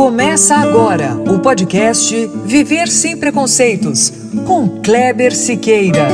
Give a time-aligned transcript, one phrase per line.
[0.00, 4.10] Começa agora o podcast Viver Sem Preconceitos,
[4.46, 6.08] com Kleber Siqueira.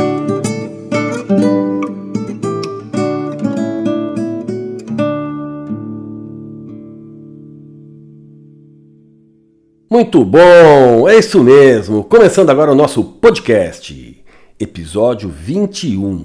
[9.89, 12.03] Muito bom, é isso mesmo.
[12.03, 14.21] Começando agora o nosso podcast,
[14.59, 16.25] episódio 21.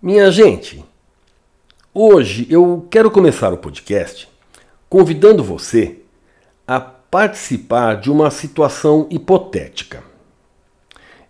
[0.00, 0.84] Minha gente,
[1.92, 4.32] hoje eu quero começar o podcast
[4.88, 6.03] convidando você
[7.14, 10.02] participar de uma situação hipotética.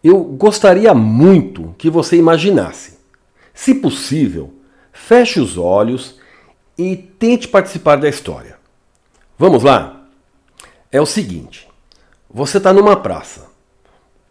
[0.02, 2.96] Eu gostaria muito que você imaginasse.
[3.52, 4.50] Se possível,
[4.94, 6.18] feche os olhos
[6.78, 8.56] e tente participar da história.
[9.38, 10.06] Vamos lá?
[10.90, 11.68] É o seguinte:
[12.32, 13.48] você está numa praça,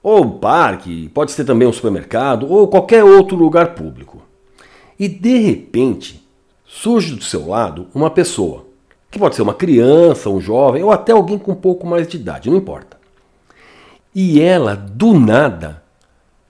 [0.02, 4.24] ou parque, pode ser também um supermercado, ou qualquer outro lugar público.
[4.98, 6.28] E de repente
[6.66, 8.63] surge do seu lado uma pessoa
[9.14, 12.18] que pode ser uma criança, um jovem ou até alguém com um pouco mais de
[12.18, 12.98] idade, não importa.
[14.14, 15.84] E ela, do nada,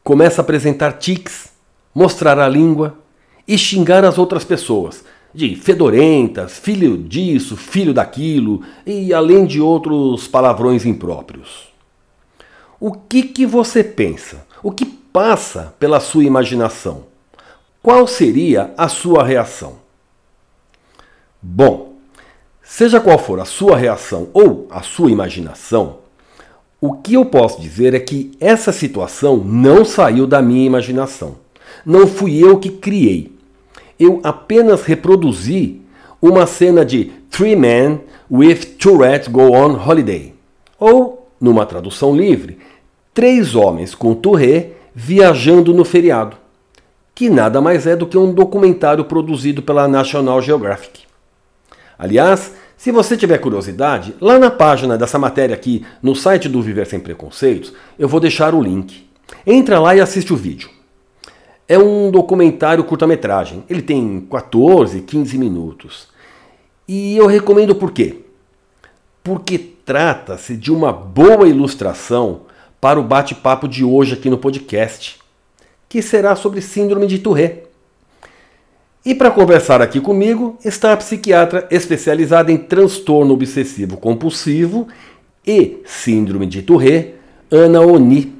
[0.01, 1.51] começa a apresentar tics,
[1.93, 2.97] mostrar a língua
[3.45, 10.25] e xingar as outras pessoas de fedorentas, filho disso, filho daquilo e além de outros
[10.29, 11.67] palavrões impróprios.
[12.79, 14.47] O que, que você pensa?
[14.63, 17.03] O que passa pela sua imaginação?
[17.81, 19.79] Qual seria a sua reação?
[21.41, 21.92] Bom,
[22.75, 25.97] Seja qual for a sua reação ou a sua imaginação,
[26.81, 31.35] o que eu posso dizer é que essa situação não saiu da minha imaginação.
[31.85, 33.31] Não fui eu que criei.
[33.99, 35.81] Eu apenas reproduzi
[36.19, 40.33] uma cena de Three Men with Tourette Go on Holiday.
[40.79, 42.57] Ou, numa tradução livre,
[43.13, 46.37] Três Homens com Tourette viajando no feriado.
[47.13, 51.03] Que nada mais é do que um documentário produzido pela National Geographic.
[51.99, 56.85] Aliás, se você tiver curiosidade, lá na página dessa matéria aqui, no site do Viver
[56.85, 59.07] Sem Preconceitos, eu vou deixar o link.
[59.47, 60.69] Entra lá e assiste o vídeo.
[61.65, 63.63] É um documentário curta-metragem.
[63.69, 66.09] Ele tem 14, 15 minutos.
[66.85, 68.17] E eu recomendo por quê?
[69.23, 72.41] Porque trata-se de uma boa ilustração
[72.81, 75.21] para o bate-papo de hoje aqui no podcast,
[75.87, 77.63] que será sobre síndrome de Tourette.
[79.05, 84.87] E para conversar aqui comigo está a psiquiatra especializada em transtorno obsessivo compulsivo
[85.45, 87.15] e síndrome de Tourette,
[87.51, 88.33] Ana Oni.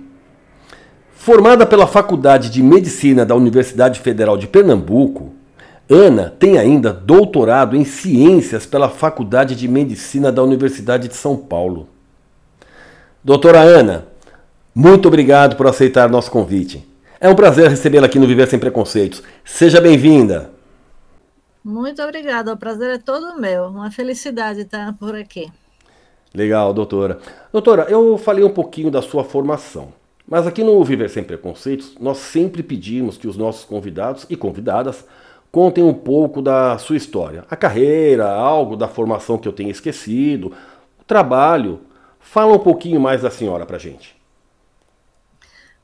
[1.16, 5.34] Formada pela Faculdade de Medicina da Universidade Federal de Pernambuco,
[5.90, 11.90] Ana tem ainda doutorado em Ciências pela Faculdade de Medicina da Universidade de São Paulo.
[13.22, 14.08] Doutora Ana,
[14.74, 16.88] muito obrigado por aceitar nosso convite.
[17.20, 19.22] É um prazer recebê-la aqui no Viver Sem Preconceitos.
[19.44, 20.53] Seja bem-vinda.
[21.64, 23.68] Muito obrigada, o prazer é todo meu.
[23.68, 25.50] Uma felicidade estar por aqui.
[26.34, 27.20] Legal, doutora.
[27.52, 29.94] Doutora, eu falei um pouquinho da sua formação,
[30.28, 35.06] mas aqui no Viver Sem Preconceitos, nós sempre pedimos que os nossos convidados e convidadas
[35.52, 40.52] contem um pouco da sua história, a carreira, algo da formação que eu tenha esquecido,
[41.00, 41.82] o trabalho.
[42.20, 44.16] Fala um pouquinho mais da senhora pra gente.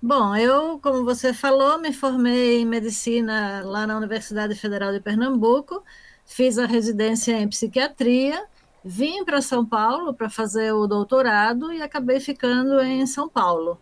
[0.01, 5.83] Bom, eu, como você falou, me formei em medicina lá na Universidade Federal de Pernambuco,
[6.25, 8.41] fiz a residência em psiquiatria,
[8.83, 13.77] vim para São Paulo para fazer o doutorado e acabei ficando em São Paulo.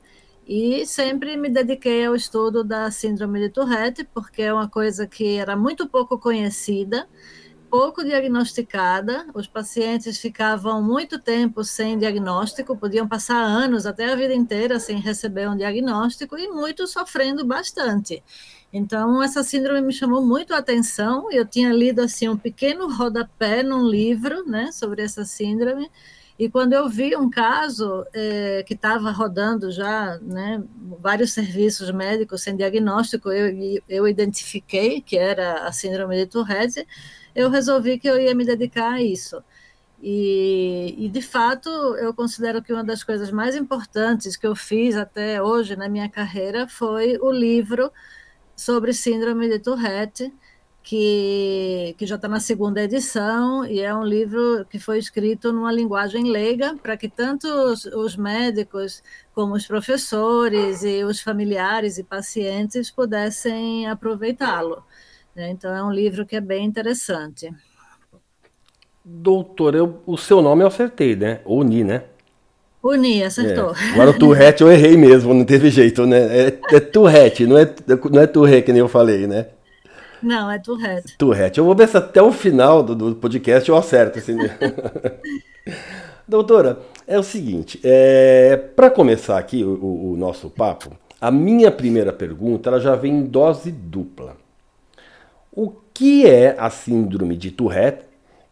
[0.47, 5.37] E sempre me dediquei ao estudo da síndrome de Tourette, porque é uma coisa que
[5.37, 7.07] era muito pouco conhecida
[7.69, 14.33] pouco diagnosticada, os pacientes ficavam muito tempo sem diagnóstico, podiam passar anos, até a vida
[14.33, 18.23] inteira, sem receber um diagnóstico, e muitos sofrendo bastante.
[18.71, 21.31] Então, essa síndrome me chamou muito a atenção.
[21.31, 25.89] Eu tinha lido assim um pequeno rodapé num livro né, sobre essa síndrome,
[26.39, 30.63] e quando eu vi um caso é, que estava rodando já, né,
[30.99, 36.85] vários serviços médicos sem diagnóstico, eu, eu identifiquei que era a síndrome de Tourette
[37.37, 39.43] eu resolvi que eu ia me dedicar a isso.
[40.01, 44.95] E, e, de fato, eu considero que uma das coisas mais importantes que eu fiz
[44.95, 47.91] até hoje na minha carreira foi o livro
[48.55, 50.33] sobre síndrome de Tourette,
[50.81, 55.71] que, que já está na segunda edição, e é um livro que foi escrito numa
[55.71, 59.03] linguagem leiga, para que tanto os, os médicos,
[59.33, 64.83] como os professores e os familiares e pacientes pudessem aproveitá-lo.
[65.37, 65.51] Né?
[65.51, 67.53] Então, é um livro que é bem interessante.
[69.05, 71.41] Doutor, eu, o seu nome eu acertei, né?
[71.45, 72.05] Uni, né?
[72.81, 73.71] Uni, acertou.
[73.75, 73.93] É.
[73.93, 76.17] Agora o Tourette eu errei mesmo, não teve jeito, né?
[76.17, 77.71] É, é Tourette, não é,
[78.11, 79.45] não é Tourette que nem eu falei, né?
[80.23, 81.15] Não, é Tourette.
[81.19, 81.59] Tourette.
[81.59, 84.17] Eu vou ver se até o final do, do podcast eu acerto.
[84.17, 84.37] Assim.
[86.27, 92.11] Doutora, é o seguinte, é, para começar aqui o, o, nosso papo, a minha primeira
[92.11, 94.46] pergunta ela já vem em dose dupla.
[95.59, 98.05] O que é a síndrome de Tourette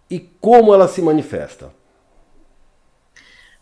[0.09, 1.71] e como ela se manifesta?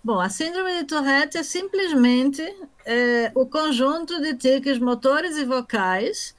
[0.01, 2.41] Bom, a síndrome de Tourette é simplesmente
[2.85, 6.33] é, o conjunto de tiques motores e vocais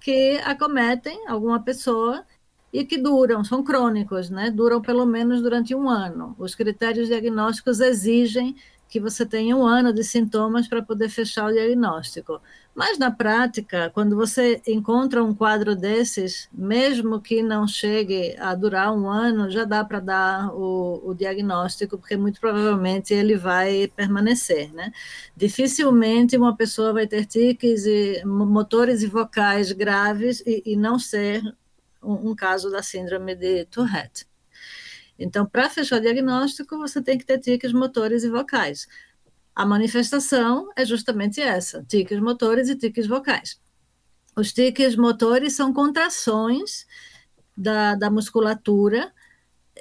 [0.00, 2.26] que acometem alguma pessoa
[2.70, 4.50] e que duram, são crônicos, né?
[4.50, 6.36] duram pelo menos durante um ano.
[6.38, 8.54] Os critérios diagnósticos exigem
[8.86, 12.38] que você tenha um ano de sintomas para poder fechar o diagnóstico.
[12.80, 18.90] Mas na prática, quando você encontra um quadro desses, mesmo que não chegue a durar
[18.96, 24.72] um ano, já dá para dar o, o, diagnóstico, porque muito provavelmente ele vai permanecer.
[24.72, 24.90] Né?
[25.36, 31.42] Dificilmente uma pessoa vai ter tiques e motores e vocais graves e, e não ser
[32.02, 34.26] um, um caso da síndrome de Tourette.
[35.18, 38.88] Então, para fechar o diagnóstico, você tem que ter tiques motores e vocais.
[39.54, 43.60] A manifestação é justamente essa: tiques motores e tiques vocais.
[44.36, 46.86] Os tiques motores são contrações
[47.56, 49.12] da, da musculatura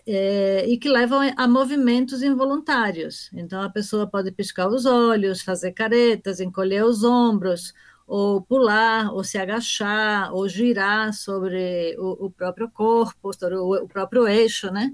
[0.06, 3.30] é, e que levam a movimentos involuntários.
[3.33, 7.74] Então, a pessoa pode piscar os olhos, fazer caretas, encolher os ombros,
[8.07, 13.88] ou pular, ou se agachar, ou girar sobre o, o próprio corpo, sobre o, o
[13.88, 14.92] próprio eixo, né?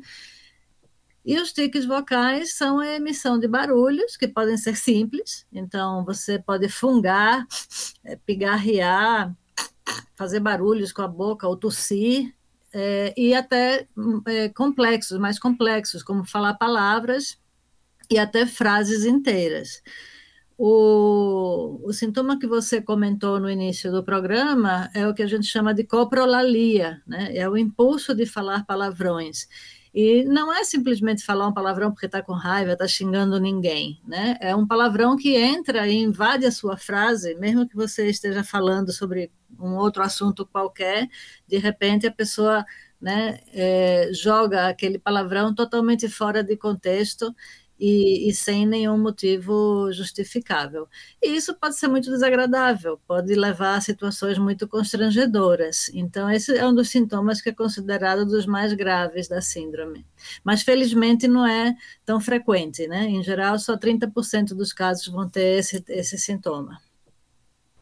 [1.26, 6.38] E os tiques vocais são a emissão de barulhos, que podem ser simples, então você
[6.38, 7.48] pode fungar,
[8.04, 9.36] é, pigarrear,
[10.16, 12.32] fazer barulhos com a boca ou tossir,
[12.72, 13.88] é, e até
[14.28, 17.40] é, complexos, mais complexos, como falar palavras
[18.10, 19.82] e até frases inteiras.
[20.58, 25.48] O, o, sintoma que você comentou no início do programa é o que a gente
[25.48, 27.36] chama de coprolalia, né?
[27.36, 29.48] é o impulso de falar palavrões.
[29.96, 34.38] E não é simplesmente falar um palavrão porque está com raiva, está xingando ninguém, né?
[34.42, 38.92] É um palavrão que entra e invade a sua frase, mesmo que você esteja falando
[38.92, 41.08] sobre um outro assunto qualquer,
[41.48, 42.66] de repente a pessoa
[43.00, 47.34] né, é, joga aquele palavrão totalmente fora de contexto
[47.80, 50.88] e, e, sem nenhum motivo justificável.
[51.22, 55.90] E isso pode ser muito desagradável, pode levar a situações muito constrangedoras.
[55.94, 60.06] Então, esse é um dos sintomas que é considerado dos mais graves da síndrome.
[60.44, 61.76] Mas, felizmente, não é
[62.06, 63.06] tão frequente, né?
[63.06, 66.80] Em geral, só 30% dos casos vão ter esse, esse sintoma.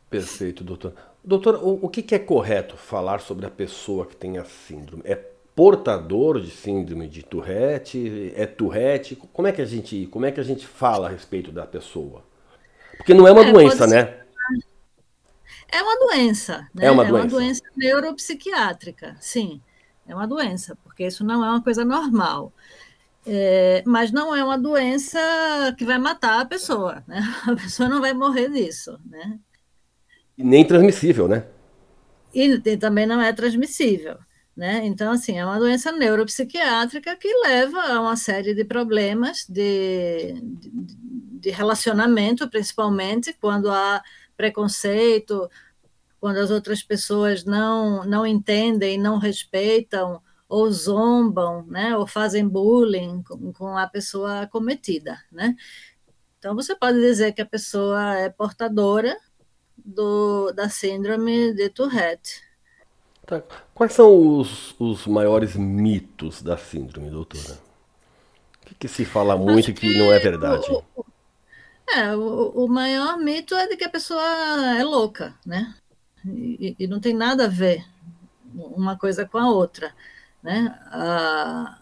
[0.09, 0.93] Perfeito, doutor.
[1.23, 5.01] Doutor, o, o que, que é correto falar sobre a pessoa que tem a síndrome?
[5.05, 9.15] É portador de síndrome de Tourette, é Tourette?
[9.15, 12.23] Como é que a gente, como é que a gente fala a respeito da pessoa?
[12.97, 14.19] Porque não é uma é, doença, né?
[15.71, 16.85] É uma doença, né?
[16.85, 17.17] É uma doença.
[17.17, 19.61] É uma doença neuropsiquiátrica, sim.
[20.07, 22.51] É uma doença, porque isso não é uma coisa normal.
[23.25, 25.17] É, mas não é uma doença
[25.77, 27.21] que vai matar a pessoa, né?
[27.47, 29.39] A pessoa não vai morrer disso, né?
[30.37, 31.45] E nem transmissível, né?
[32.33, 34.17] E, e também não é transmissível.
[34.55, 34.85] Né?
[34.85, 40.71] Então, assim, é uma doença neuropsiquiátrica que leva a uma série de problemas de, de,
[41.39, 44.03] de relacionamento, principalmente quando há
[44.37, 45.49] preconceito,
[46.19, 51.97] quando as outras pessoas não, não entendem, não respeitam, ou zombam, né?
[51.97, 55.19] ou fazem bullying com, com a pessoa acometida.
[55.31, 55.55] Né?
[56.37, 59.17] Então, você pode dizer que a pessoa é portadora
[59.77, 62.41] do, da síndrome de Tourette.
[63.25, 63.41] Tá.
[63.73, 67.57] Quais são os, os maiores mitos da síndrome, doutora?
[68.61, 70.65] O que, que se fala muito e que, não é verdade?
[70.69, 71.05] O,
[71.95, 74.23] é, o, o, maior mito é de que a pessoa
[74.77, 75.73] é louca, né?
[76.25, 77.85] E, e não tem nada a ver
[78.53, 79.93] uma coisa com a outra,
[80.41, 80.77] né?
[80.87, 81.79] A,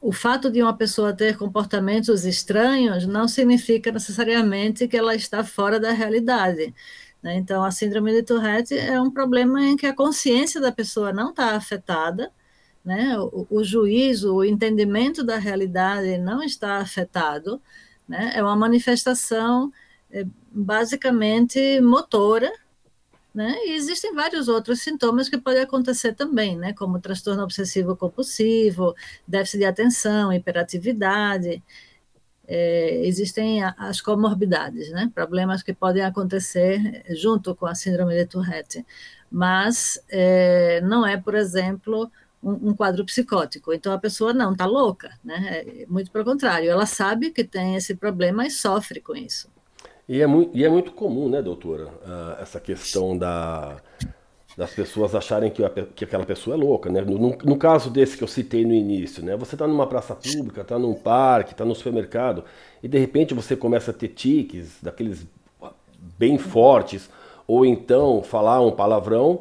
[0.00, 5.78] o fato de uma pessoa ter comportamentos estranhos não significa necessariamente que ela está fora
[5.78, 6.74] da realidade.
[7.22, 7.36] Né?
[7.36, 11.30] Então, a síndrome de Tourette é um problema em que a consciência da pessoa não
[11.30, 12.32] está afetada,
[12.84, 13.18] né?
[13.18, 17.60] o, o juízo, o entendimento da realidade não está afetado,
[18.08, 18.32] né?
[18.34, 19.70] é uma manifestação
[20.10, 22.50] é, basicamente motora,
[23.32, 23.54] né?
[23.64, 26.72] E existem vários outros sintomas que podem acontecer também, né?
[26.72, 28.94] como transtorno obsessivo compulsivo,
[29.26, 31.62] déficit de atenção, hiperatividade,
[32.52, 35.08] é, existem as comorbidades, né?
[35.14, 38.84] problemas que podem acontecer junto com a síndrome de Tourette,
[39.30, 42.10] mas é, não é, por exemplo,
[42.42, 43.72] um, um, quadro psicótico.
[43.72, 45.62] Então a pessoa não está louca, né?
[45.64, 49.48] É, muito pelo contrário, ela sabe que tem esse problema e sofre com isso.
[50.08, 53.80] E é muito, e é muito comum, né, doutora, uh, essa questão da,
[54.56, 57.00] das pessoas acharem que, a, que aquela pessoa é louca, né?
[57.00, 59.36] No, no, caso desse que eu citei no início, né?
[59.36, 62.44] Você está numa praça pública, está num parque, está no supermercado
[62.82, 65.26] e de repente você começa a ter tiques daqueles
[66.18, 67.08] bem fortes
[67.46, 69.40] ou então falar um palavrão.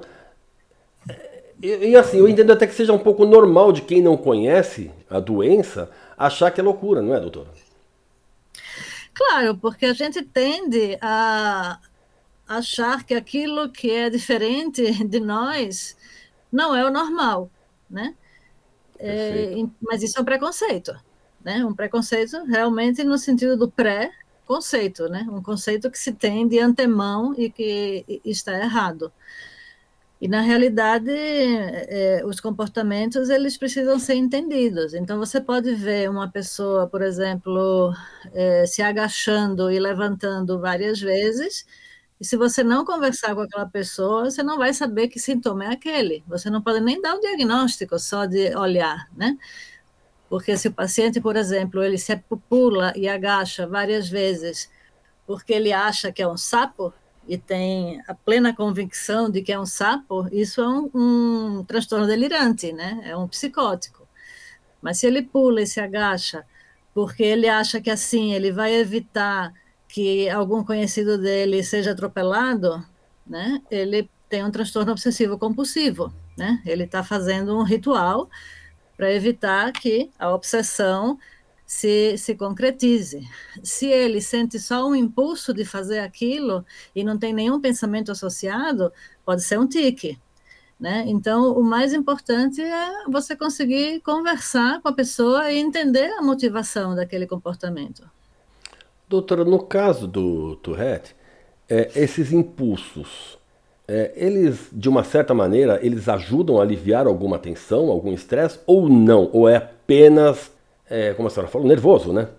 [1.61, 4.91] E, e assim, eu entendo até que seja um pouco normal de quem não conhece
[5.09, 7.49] a doença achar que é loucura, não é, doutora?
[9.13, 11.77] Claro, porque a gente tende a
[12.49, 15.95] achar que aquilo que é diferente de nós
[16.51, 17.51] não é o normal,
[17.87, 18.15] né?
[18.97, 20.99] É, mas isso é um preconceito,
[21.45, 21.63] né?
[21.63, 25.27] Um preconceito realmente no sentido do pré-conceito, né?
[25.29, 29.13] Um conceito que se tem de antemão e que está errado.
[30.19, 34.93] E na realidade, é, os comportamentos eles precisam ser entendidos.
[34.93, 37.93] Então você pode ver uma pessoa, por exemplo,
[38.33, 41.65] é, se agachando e levantando várias vezes,
[42.19, 45.67] e se você não conversar com aquela pessoa, você não vai saber que sintoma é
[45.69, 46.23] aquele.
[46.27, 49.37] Você não pode nem dar o diagnóstico só de olhar, né?
[50.29, 52.15] Porque se o paciente, por exemplo, ele se
[52.49, 54.69] pula e agacha várias vezes
[55.25, 56.91] porque ele acha que é um sapo,
[57.27, 60.89] e tem a plena convicção de que é um sapo, isso é um,
[61.59, 63.01] um transtorno delirante, né?
[63.05, 64.07] É um psicótico.
[64.81, 66.43] Mas se ele pula e se agacha
[66.95, 69.53] porque ele acha que assim ele vai evitar
[69.89, 72.85] que algum conhecido dele seja atropelado,
[73.27, 73.61] né?
[73.69, 76.61] Ele tem um transtorno obsessivo compulsivo, né?
[76.65, 78.29] Ele está fazendo um ritual
[78.95, 81.17] para evitar que a obsessão
[81.65, 83.27] se, se concretize.
[83.63, 86.63] Se ele sente só um impulso de fazer aquilo
[86.95, 88.93] e não tem nenhum pensamento associado,
[89.25, 90.19] pode ser um tique.
[90.79, 91.03] Né?
[91.07, 96.95] Então, o mais importante é você conseguir conversar com a pessoa e entender a motivação
[96.95, 98.09] daquele comportamento.
[99.09, 101.15] Doutora, no caso do Tourette,
[101.67, 103.39] é, esses impulsos,
[103.87, 108.87] é, eles, de uma certa maneira, eles ajudam a aliviar alguma tensão, algum estresse, ou
[108.87, 109.29] não?
[109.33, 110.51] Ou é apenas
[110.89, 112.29] é, como a senhora falou, nervoso, né?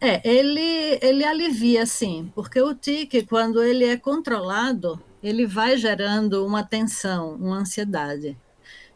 [0.00, 6.46] É, ele, ele alivia, sim, porque o tique, quando ele é controlado, ele vai gerando
[6.46, 8.36] uma tensão, uma ansiedade.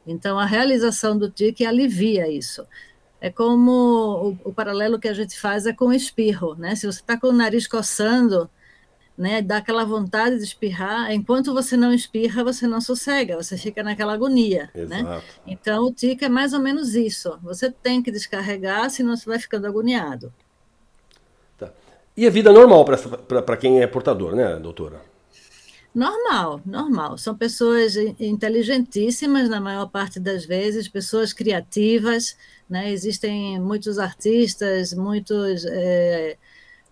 [0.07, 2.67] Então, a realização do tique alivia isso.
[3.23, 3.71] É como
[4.45, 6.75] o, o paralelo que a gente faz é com o espirro, né?
[6.75, 8.51] Se você está com o nariz coçando,
[9.17, 13.81] né, dá aquela vontade de espirrar, enquanto você não espirra, você não sossega, você fica
[13.81, 14.83] naquela agonia, né?
[14.83, 15.05] Exato.
[15.05, 15.23] né?
[15.47, 17.39] Então o tique é mais ou menos isso.
[17.45, 20.35] Você tem que descarregar, senão você vai ficando agoniado.
[21.57, 21.71] Tá.
[22.17, 25.01] E a vida normal para quem é portador, né, doutora?
[25.95, 27.19] Normal, normal.
[27.19, 32.35] São pessoas inteligentíssimas na maior parte das vezes, pessoas criativas,
[32.73, 32.91] né?
[32.91, 36.39] Existem muitos artistas, muitos é,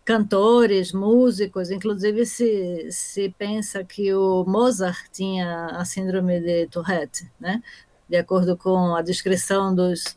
[0.04, 7.62] cantores, músicos, inclusive se, se pensa que o Mozart tinha a síndrome de Tourette, né?
[8.06, 10.14] de acordo com a descrição dos,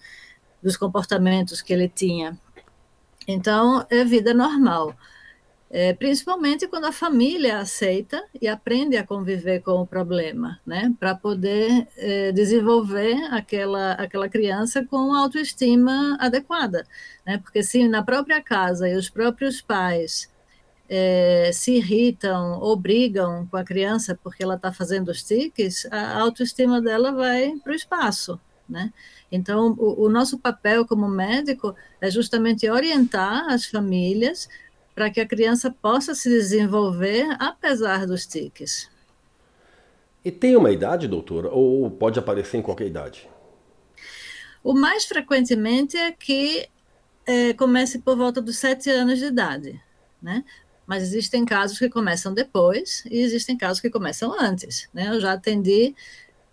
[0.61, 2.37] dos comportamentos que ele tinha.
[3.25, 4.93] Então, é vida normal
[5.75, 11.15] é, principalmente quando a família aceita e aprende a conviver com o problema, né, para
[11.15, 16.85] poder é, desenvolver aquela, aquela criança com autoestima adequada,
[17.25, 20.31] né, porque se na própria casa e os próprios pais
[20.87, 26.19] é, se irritam ou brigam com a criança porque ela está fazendo os tiques, a
[26.19, 28.39] autoestima dela vai para o espaço,
[28.69, 28.93] né?
[29.31, 34.47] Então, o, o nosso papel como médico é justamente orientar as famílias
[34.93, 38.89] para que a criança possa se desenvolver apesar dos tiques.
[40.23, 43.29] E tem uma idade, doutora, ou pode aparecer em qualquer idade?
[44.63, 46.69] O mais frequentemente é que
[47.25, 49.81] é, comece por volta dos sete anos de idade,
[50.21, 50.43] né?
[50.85, 55.09] Mas existem casos que começam depois e existem casos que começam antes, né?
[55.09, 55.93] Eu já atendi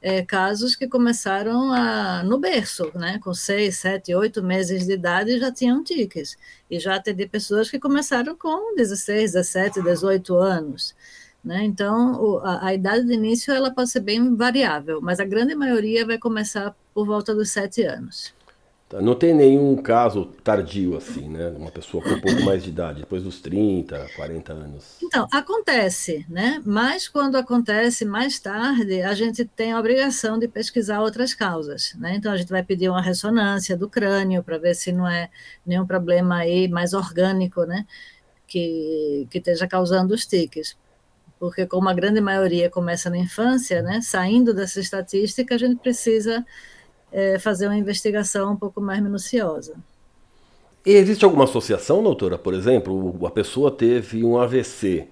[0.02, 5.38] é, casos que começaram a, no berço, né, com seis, sete, oito meses de idade
[5.38, 6.36] já tinham tiques.
[6.70, 10.94] E já atendi pessoas que começaram com 16, 17, 18 anos.
[11.44, 11.64] Né?
[11.64, 15.54] Então, o, a, a, idade de início ela pode ser bem variável, mas a grande
[15.54, 18.34] maioria vai começar por volta dos sete anos.
[18.90, 21.50] Tá, não tem nenhum caso tardio assim, né?
[21.50, 24.96] Uma pessoa com um pouco mais de idade, depois dos 30, 40 anos.
[25.00, 26.60] Então, acontece, né?
[26.66, 32.16] Mas quando acontece mais tarde, a gente tem a obrigação de pesquisar outras causas, né?
[32.16, 35.30] Então, a gente vai pedir uma ressonância do crânio para ver se não é
[35.64, 37.86] nenhum problema aí mais orgânico, né?
[38.44, 40.76] Que, que esteja causando os tiques.
[41.38, 44.00] Porque como a grande maioria começa na infância, né?
[44.02, 46.44] Saindo dessa estatística, a gente precisa
[47.12, 49.76] é, fazer uma investigação um pouco mais minuciosa.
[50.84, 52.38] E existe alguma associação, doutora?
[52.38, 55.08] Por exemplo, a pessoa teve um AVC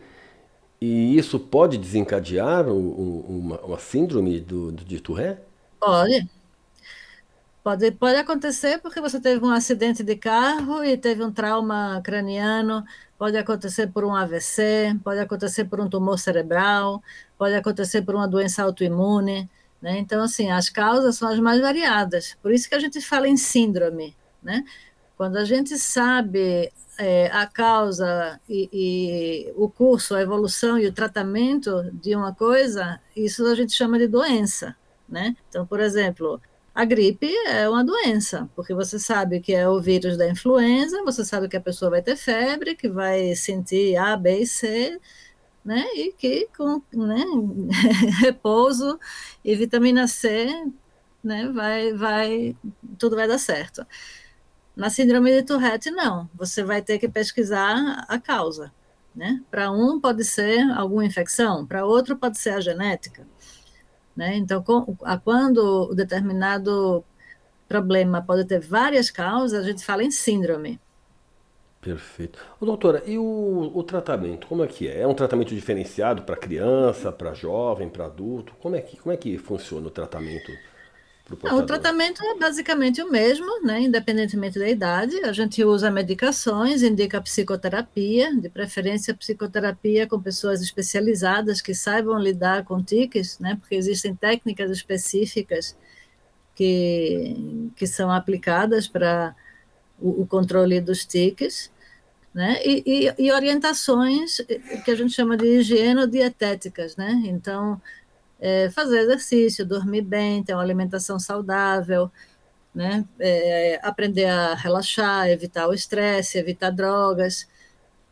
[0.81, 5.43] E isso pode desencadear uma, uma síndrome do, de Tourette?
[5.81, 6.29] Pode.
[7.63, 12.85] Pode, pode acontecer porque você teve um acidente de carro e teve um trauma craniano,
[13.19, 17.03] pode acontecer por um AVC, pode acontecer por um tumor cerebral,
[17.37, 19.51] pode acontecer por uma doença autoimune.
[19.81, 19.99] Né?
[19.99, 22.37] Então, assim, as causas são as mais variadas.
[22.43, 24.17] Por isso que a gente fala em síndrome.
[24.43, 24.65] Né?
[25.17, 30.93] Quando a gente sabe é, a causa e, e, o curso, a evolução e o
[30.93, 34.77] tratamento de uma coisa, isso a gente chama de doença.
[35.09, 35.37] Né?
[35.49, 36.41] Então, por exemplo,
[36.75, 41.25] a gripe é uma doença, porque você sabe que é o vírus da influenza, você
[41.25, 45.01] sabe que a pessoa vai ter febre, que vai sentir A, B e C,
[45.65, 45.85] né?
[45.95, 47.25] E que com né,
[48.21, 48.99] repouso
[49.45, 50.49] e vitamina C,
[51.23, 52.57] né, vai, vai,
[52.99, 53.87] tudo vai dar certo.
[54.77, 56.31] Na síndrome de Tourette, não.
[56.35, 58.73] Você vai ter que pesquisar a causa.
[59.15, 59.43] Né?
[59.51, 63.27] Para um pode ser alguma infecção, para outro pode ser a genética.
[64.15, 64.37] Né?
[64.37, 67.05] Então, com, a, quando o determinado
[67.69, 70.81] problema pode ter várias causas, a gente fala em síndrome.
[71.89, 72.39] Perfeito.
[72.61, 75.01] Ô, doutora, e o, o tratamento, como é que é?
[75.01, 78.53] É um tratamento diferenciado para criança, para jovem, para adulto?
[78.61, 80.53] Como é, que, como é que funciona o tratamento?
[81.45, 83.81] Não, o tratamento é basicamente o mesmo, né?
[83.81, 85.17] independentemente da idade.
[85.25, 92.65] A gente usa medicações, indica psicoterapia, de preferência psicoterapia com pessoas especializadas que saibam lidar
[92.65, 93.57] com tiques, né?
[93.59, 95.75] porque existem técnicas específicas
[96.55, 99.35] que, que são aplicadas para
[99.99, 101.71] o, o controle dos tiques.
[102.39, 102.61] Né?
[102.65, 104.37] E, e, e, orientações
[104.85, 107.21] que a gente chama de higienodietéticas, né?
[107.25, 107.83] Então,
[108.39, 112.09] é, fazer exercício, dormir bem, ter uma alimentação saudável,
[112.73, 113.05] né?
[113.19, 117.49] É, aprender a relaxar, evitar o estresse, evitar drogas.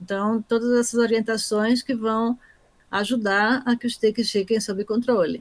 [0.02, 2.36] Então, todas essas orientações que vão
[2.90, 5.40] ajudar a que os tiques fiquem sob controle.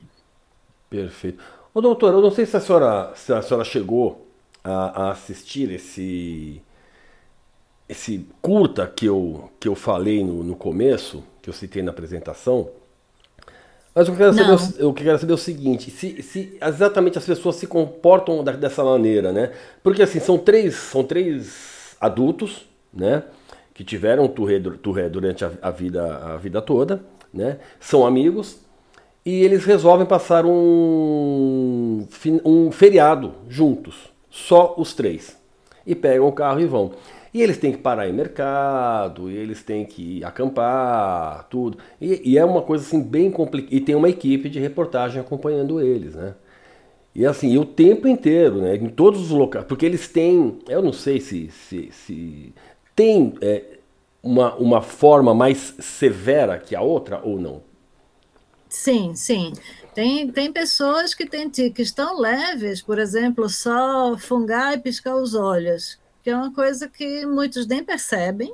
[0.91, 1.43] Perfeito.
[1.73, 4.29] Ô, doutora, eu não sei se a senhora, se a senhora chegou
[4.63, 6.61] a, a assistir esse,
[7.87, 12.69] esse curta que eu, que eu falei no, no começo, que eu citei na apresentação,
[13.95, 17.17] mas o que eu quero, saber, eu quero saber é o seguinte, se, se exatamente
[17.17, 19.53] as pessoas se comportam da, dessa maneira, né?
[19.81, 23.23] Porque assim, são três, são três adultos, né?
[23.73, 27.57] Que tiveram Touré, Touré durante a, a, vida, a vida toda, né?
[27.79, 28.59] São amigos
[29.25, 32.05] e eles resolvem passar um,
[32.43, 33.95] um feriado juntos,
[34.29, 35.37] só os três.
[35.87, 36.91] E pegam o carro e vão.
[37.35, 41.77] E eles têm que parar em mercado, e eles têm que acampar, tudo.
[41.99, 43.75] E, e é uma coisa assim bem complicada.
[43.75, 46.33] E tem uma equipe de reportagem acompanhando eles, né?
[47.13, 48.77] E assim, e o tempo inteiro, né?
[48.77, 49.65] Em todos os locais.
[49.65, 50.59] Porque eles têm.
[50.69, 51.49] Eu não sei se.
[51.51, 52.53] se, se
[52.95, 53.79] tem é,
[54.23, 57.61] uma, uma forma mais severa que a outra ou não.
[58.69, 59.51] Sim, sim.
[59.93, 65.35] Tem, tem pessoas que têm tiques tão leves, por exemplo, só fungar e piscar os
[65.35, 68.51] olhos que é uma coisa que muitos nem percebem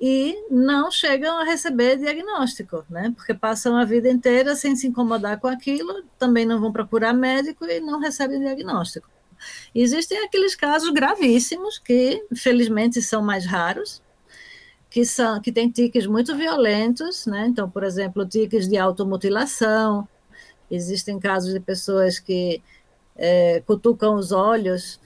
[0.00, 3.12] e não chegam a receber diagnóstico, né?
[3.16, 7.64] Porque passam a vida inteira sem se incomodar com aquilo, também não vão procurar médico
[7.64, 9.10] e não recebem diagnóstico.
[9.74, 14.00] Existem aqueles casos gravíssimos que, felizmente, são mais raros,
[14.88, 17.48] que são que têm tiques muito violentos, né?
[17.48, 20.08] Então, por exemplo, tiques de automutilação.
[20.70, 22.62] Existem casos de pessoas que
[23.16, 25.00] é, cutucam os olhos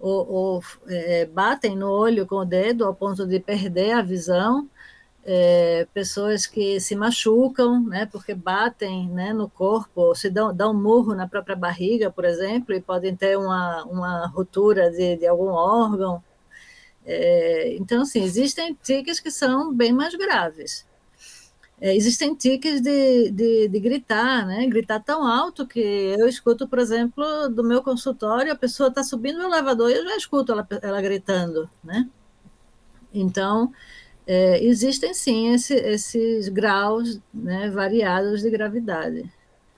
[0.00, 4.68] ou, ou é, batem no olho com o dedo ao ponto de perder a visão,
[5.24, 10.82] é, pessoas que se machucam, né, porque batem né, no corpo, se dão, dão um
[10.82, 15.50] murro na própria barriga, por exemplo, e podem ter uma, uma ruptura de, de algum
[15.50, 16.22] órgão.
[17.04, 20.86] É, então, assim, existem tiques que são bem mais graves.
[21.80, 24.66] É, existem tiques de, de, de, gritar, né?
[24.66, 29.38] Gritar tão alto que eu escuto, por exemplo, do meu consultório, a pessoa está subindo
[29.38, 32.06] no elevador e eu já escuto ela, ela gritando, né?
[33.14, 33.72] Então,
[34.26, 39.24] é, existem sim esse, esses graus né, variados de gravidade.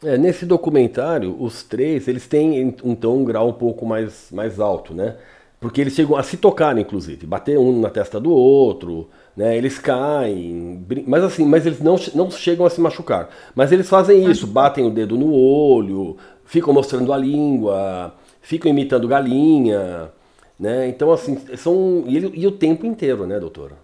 [0.02, 4.92] É, nesse documentário, os três, eles têm então um grau um pouco mais, mais alto,
[4.92, 5.16] né?
[5.60, 9.56] Porque eles chegam a se tocar, inclusive, bater um na testa do outro, né?
[9.56, 13.30] Eles caem, mas assim, mas eles não, não chegam a se machucar.
[13.54, 19.08] Mas eles fazem isso, batem o dedo no olho, ficam mostrando a língua, ficam imitando
[19.08, 20.12] galinha,
[20.58, 20.88] né?
[20.88, 23.76] Então assim, são e, ele, e o tempo inteiro, né, doutora?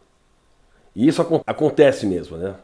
[0.94, 2.54] E isso ac acontece mesmo, né?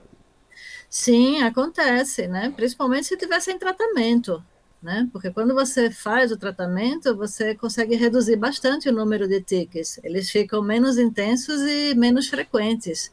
[0.90, 2.52] Sim, acontece, né?
[2.54, 4.42] Principalmente se tiver sem tratamento
[4.84, 5.08] né?
[5.10, 9.98] Porque quando você faz o tratamento, você consegue reduzir bastante o número de tiques.
[10.04, 13.10] Eles ficam menos intensos e menos frequentes.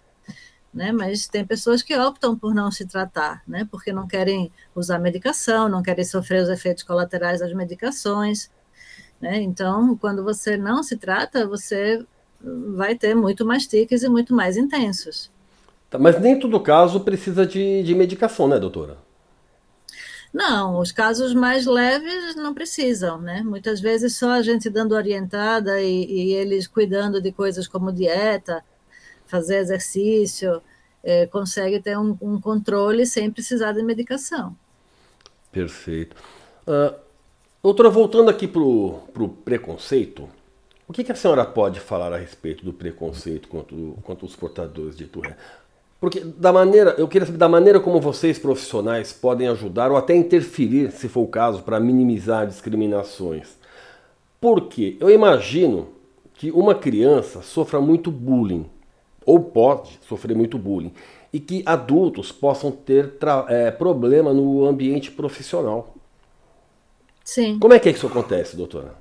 [0.73, 0.91] né?
[0.91, 3.65] Mas tem pessoas que optam por não se tratar, né?
[3.71, 8.51] Porque não querem usar medicação, não querem sofrer os efeitos colaterais das medicações,
[9.21, 9.41] né?
[9.41, 12.05] Então, quando você não se trata, você
[12.75, 15.31] vai ter muito mais tiques e muito mais intensos.
[15.89, 18.97] Tá, mas nem todo caso precisa de, de medicação, né, doutora?
[20.33, 23.41] Não, os casos mais leves não precisam, né?
[23.43, 28.63] Muitas vezes só a gente dando orientada e, e eles cuidando de coisas como dieta,
[29.25, 30.61] fazer exercício,
[31.03, 34.55] é, consegue ter um, um, controle sem precisar de medicação.
[35.51, 36.15] Perfeito.
[36.65, 36.95] Uh,
[37.61, 40.29] doutora, voltando aqui para o preconceito,
[40.87, 44.95] o que, que, a senhora pode falar a respeito do preconceito contra, contra os portadores
[44.95, 45.37] de Tourette?
[46.01, 50.15] Porque da maneira, eu queria saber da maneira como vocês profissionais podem ajudar ou até
[50.15, 53.49] interferir, se for o caso, para minimizar discriminações.
[54.39, 55.89] Porque eu imagino
[56.33, 58.65] que uma criança sofra muito bullying
[59.23, 60.91] ou pode sofrer muito bullying,
[61.31, 63.13] e que adultos possam ter
[63.47, 65.93] é, problema no ambiente profissional.
[67.23, 67.59] Sim.
[67.59, 68.95] Como é que, é que isso acontece, doutora?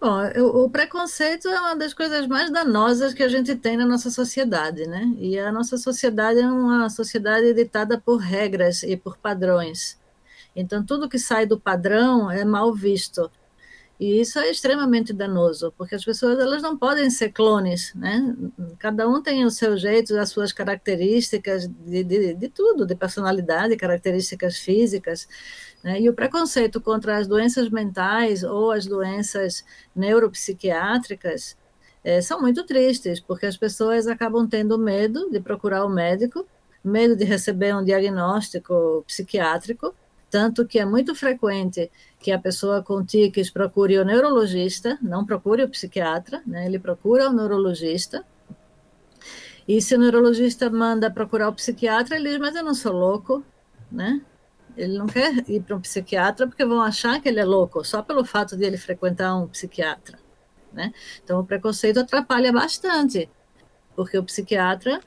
[0.00, 3.84] Bom, o, o, preconceito é uma das coisas mais danosas que a gente tem na
[3.84, 5.14] nossa sociedade, né?
[5.18, 10.00] E a nossa sociedade é uma sociedade ditada por regras e por padrões.
[10.56, 13.30] Então, tudo que sai do padrão é mal visto.
[14.00, 18.34] E isso é extremamente danoso, porque as pessoas elas não podem ser clones, né?
[18.78, 23.76] Cada um tem o seu jeito, as suas características de, de, de tudo, de personalidade,
[23.76, 25.28] características físicas.
[25.82, 26.00] Né?
[26.00, 29.64] E o preconceito contra as doenças mentais ou as doenças
[29.94, 31.56] neuropsiquiátricas
[32.04, 36.46] é, são muito tristes, porque as pessoas acabam tendo medo de procurar o médico,
[36.82, 39.94] medo de receber um diagnóstico psiquiátrico,
[40.30, 45.64] tanto que é muito frequente que a pessoa com tiques procure o neurologista, não procure
[45.64, 46.66] o psiquiatra, né?
[46.66, 48.24] ele procura o neurologista.
[49.66, 53.44] E se o neurologista manda procurar o psiquiatra, ele diz, mas eu não sou louco,
[53.90, 54.20] né?
[54.76, 58.02] Ele não quer ir para um psiquiatra porque vão achar que ele é louco, só
[58.02, 60.18] pelo fato de ele frequentar um psiquiatra,
[60.72, 60.92] né?
[61.22, 63.28] Então, o preconceito atrapalha bastante,
[63.94, 65.00] porque o psiquiatra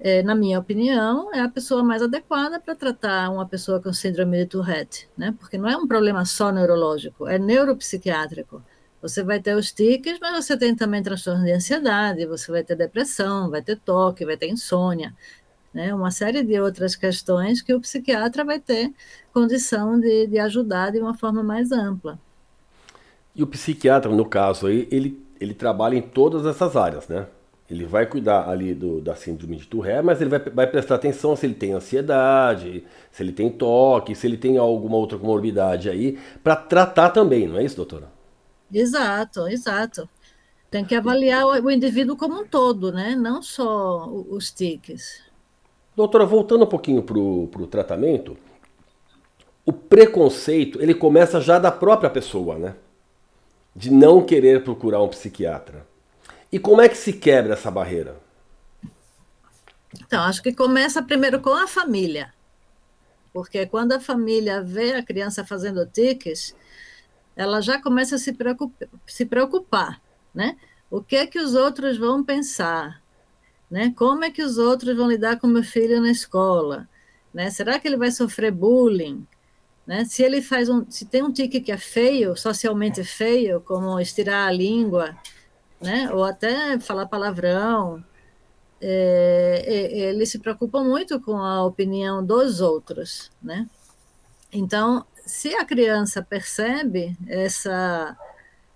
[0.00, 4.38] é, na minha opinião, é a pessoa mais adequada para tratar uma pessoa com síndrome
[4.38, 5.34] de Tourette, né?
[5.38, 8.62] Porque não é um problema só neurológico, é neuropsiquiátrico.
[9.02, 12.76] Você vai ter os tiques, mas você tem também transtorno de ansiedade, você vai ter
[12.76, 15.14] depressão, vai ter toque, vai ter insônia,
[15.72, 15.94] né?
[15.94, 18.92] Uma série de outras questões que o psiquiatra vai ter
[19.32, 22.18] condição de, de ajudar de uma forma mais ampla.
[23.34, 27.26] E o psiquiatra, no caso aí, ele, ele trabalha em todas essas áreas, né?
[27.70, 31.36] Ele vai cuidar ali do, da síndrome de Tourette, mas ele vai, vai prestar atenção
[31.36, 36.18] se ele tem ansiedade, se ele tem toque, se ele tem alguma outra comorbidade aí,
[36.42, 38.10] para tratar também, não é isso, doutora?
[38.72, 40.08] Exato, exato.
[40.70, 43.14] Tem que avaliar o, indivíduo como um todo, né?
[43.14, 45.22] Não só os tiques.
[45.98, 48.38] Doutora, voltando um pouquinho para o tratamento,
[49.66, 52.76] o preconceito ele começa já da própria pessoa, né?
[53.74, 55.84] De não querer procurar um psiquiatra.
[56.52, 58.14] E como é que se quebra essa barreira?
[60.00, 62.32] Então, acho que começa primeiro com a família.
[63.32, 66.54] Porque quando a família vê a criança fazendo tiques,
[67.34, 70.00] ela já começa a se preocupar, se preocupar
[70.32, 70.56] né?
[70.88, 73.02] O que é que os outros vão pensar?
[73.70, 73.92] Né?
[73.96, 76.88] Como é que os outros vão lidar com meu filho na escola?
[77.32, 77.50] Né?
[77.50, 79.26] Será que ele vai sofrer bullying?
[79.86, 80.04] Né?
[80.04, 84.48] Se ele faz um, se tem um tique que é feio, socialmente feio, como estirar
[84.48, 85.16] a língua,
[85.80, 86.10] né?
[86.12, 88.04] ou até falar palavrão.
[88.80, 89.64] É,
[90.10, 93.30] eles se preocupam muito com a opinião dos outros.
[93.42, 93.68] Né?
[94.52, 98.16] Então, se a criança percebe essa,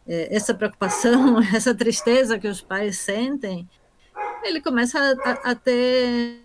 [0.06, 3.68] é, essa preocupação, essa tristeza que os pais sentem,
[4.44, 6.42] ele começa a, a ter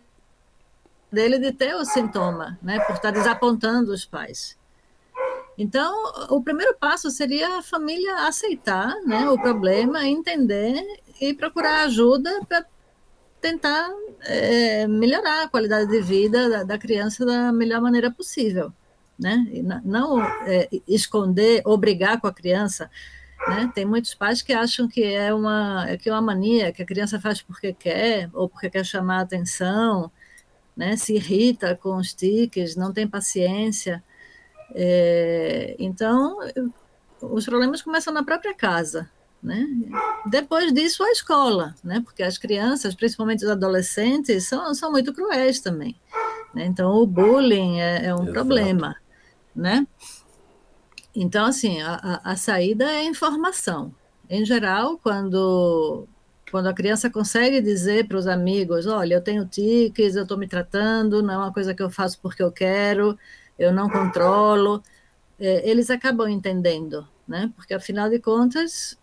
[1.12, 4.58] dele de ter o sintoma, né, por estar desapontando os pais.
[5.58, 10.76] Então, o primeiro passo seria a família aceitar né, o problema, entender
[11.20, 12.64] e procurar ajuda para
[13.42, 13.90] tentar
[14.22, 18.72] é, melhorar a qualidade de vida da, da, criança da melhor maneira possível.
[19.18, 19.48] Né?
[19.52, 22.90] E não é, esconder, obrigar com a criança.
[23.48, 23.72] Né?
[23.74, 27.20] Tem muitos pais que acham que é uma, que é uma mania, que a criança
[27.20, 30.12] faz porque quer, ou porque quer chamar a atenção,
[30.76, 30.96] né?
[30.96, 34.04] se irrita com os tiques, não tem paciência.
[34.74, 36.38] É, então,
[37.22, 39.10] os problemas começam na própria casa.
[39.42, 39.66] Né?
[40.26, 42.02] Depois disso, a escola, né?
[42.04, 45.96] porque as crianças, principalmente os adolescentes, são, são muito cruéis também.
[46.54, 46.66] Né?
[46.66, 48.34] Então, o bullying é, é um Exato.
[48.34, 48.96] problema.
[49.56, 49.88] Né?
[51.20, 53.92] Então, assim, a, a, saída é informação.
[54.30, 56.08] Em geral, quando
[56.52, 60.48] Quando a criança consegue dizer para os amigos: olha, eu tenho tiques, eu estou me
[60.48, 63.18] tratando, não é uma coisa que eu faço porque eu quero,
[63.58, 64.84] eu não controlo,
[65.40, 67.52] é, eles acabam entendendo, né?
[67.56, 68.98] Porque afinal de contas,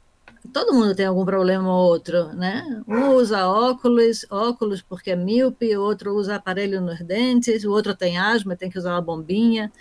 [0.53, 2.83] todo mundo tem algum problema ou outro, né?
[2.89, 7.95] Um usa óculos, óculos porque é míope, o outro usa aparelho nos dentes, o outro
[7.95, 9.73] tem asma, tem que usar uma bombinha,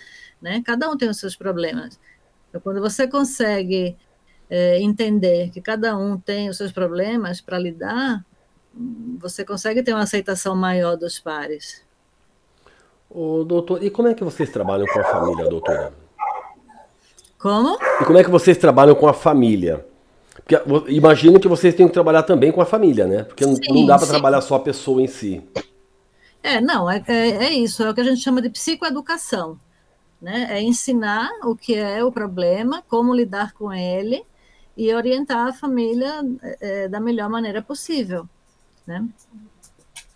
[0.42, 0.62] né?
[0.66, 2.00] Cada um tem os seus problemas.
[2.54, 3.98] Então, quando você consegue
[4.48, 8.24] é, entender que cada um tem os seus problemas para lidar,
[9.18, 11.84] você consegue ter uma aceitação maior dos pares.
[13.10, 15.94] O doutor, e como é que vocês trabalham com a família, doutora?
[17.40, 17.76] Como?
[18.00, 19.84] E como é que vocês trabalham com a família?
[20.36, 20.62] Porque
[20.92, 23.24] imagino que vocês têm que trabalhar também com a família, né?
[23.24, 25.42] Porque sim, não dá para trabalhar só a pessoa em si.
[26.44, 29.58] É, não, é, é, é, isso, é o que a gente chama de psicoeducação.
[30.24, 30.48] Né?
[30.50, 34.26] É ensinar o que é o problema, como lidar com ele,
[34.78, 36.22] e orientar a família
[36.62, 38.28] é, da melhor maneira possível,
[38.88, 39.06] né?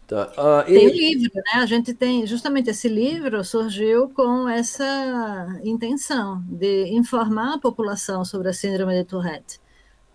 [0.07, 0.31] Tá.
[0.65, 0.73] E...
[0.73, 1.61] Tem o livro, né?
[1.61, 8.47] A gente tem justamente esse livro surgiu com essa intenção de informar a população sobre
[8.47, 9.59] a síndrome de Tourette,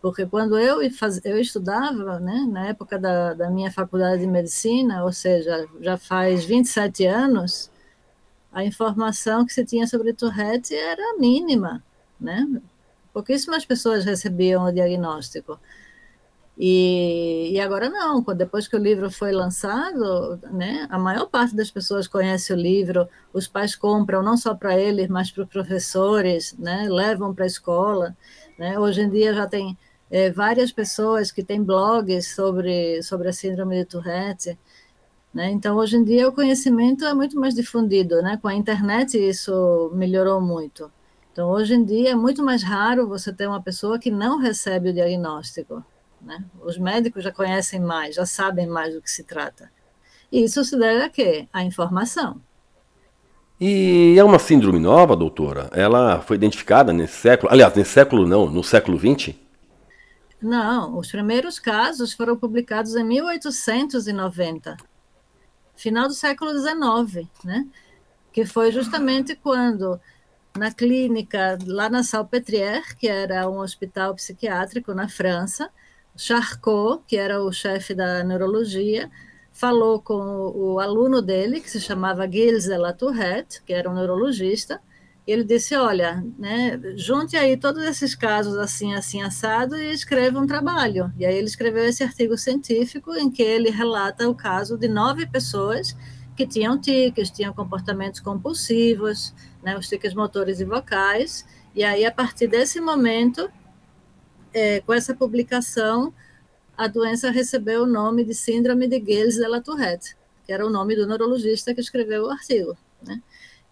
[0.01, 5.05] porque quando eu, faz, eu estudava, né, na época da, da minha faculdade de medicina,
[5.05, 7.71] ou seja, já faz 27 anos,
[8.53, 11.83] a informação que se tinha sobre Tourette era mínima,
[12.21, 12.47] né?
[13.13, 15.61] pouquíssimas pessoas recebiam o diagnóstico.
[16.59, 21.71] E, e, agora não, depois que o livro foi lançado, né, a maior parte das
[21.71, 26.55] pessoas conhece o livro, os pais compram não só para eles, mas para os professores,
[26.59, 28.17] né, levam para a escola.
[28.59, 29.77] Né, hoje em dia já tem
[30.11, 34.59] é, várias pessoas que têm blogs sobre, sobre a síndrome de Tourette.
[35.33, 38.21] Né, então, hoje em dia, o conhecimento é muito mais difundido.
[38.23, 40.91] Né, com a internet, isso melhorou muito.
[41.33, 44.91] Então, hoje em dia, é muito mais raro você ter uma pessoa que não recebe
[44.91, 45.83] o diagnóstico.
[46.21, 46.45] Né?
[46.63, 49.71] Os médicos já conhecem mais, já sabem mais do que se trata.
[50.31, 51.49] E isso se deve a quê?
[51.53, 52.41] A informação.
[53.61, 55.71] E é uma síndrome nova, doutora?
[55.73, 57.53] Ela foi identificada nesse século?
[57.53, 59.35] Aliás, nesse século não, no século XX?
[60.41, 64.77] Não, os primeiros casos foram publicados em 1890,
[65.75, 67.67] final do século XIX, né?
[68.33, 70.01] que foi justamente quando
[70.57, 75.71] na clínica lá na Salpêtrière, que era um hospital psiquiátrico na França.
[76.17, 79.11] Charcot, que era o chefe da neurologia,
[79.51, 80.15] falou com
[80.55, 84.81] o, aluno dele, que se chamava Gilles de la Tourette, que era um neurologista,
[85.27, 90.47] ele disse, olha, né, junte aí todos esses casos assim, assim, assado e escreva um
[90.47, 91.13] trabalho.
[91.17, 95.27] E aí ele escreveu esse artigo científico em que ele relata o caso de nove
[95.27, 95.97] pessoas
[96.37, 102.13] que tinham tiques, tinham comportamentos compulsivos, né, os tiques motores e vocais, e aí, a
[102.13, 103.51] partir desse momento,
[104.53, 106.13] é, com essa publicação,
[106.77, 110.71] a doença recebeu o nome de Síndrome de Gales de la Tourette, que era o
[110.71, 112.77] nome do neurologista que escreveu o artigo.
[113.03, 113.23] Né?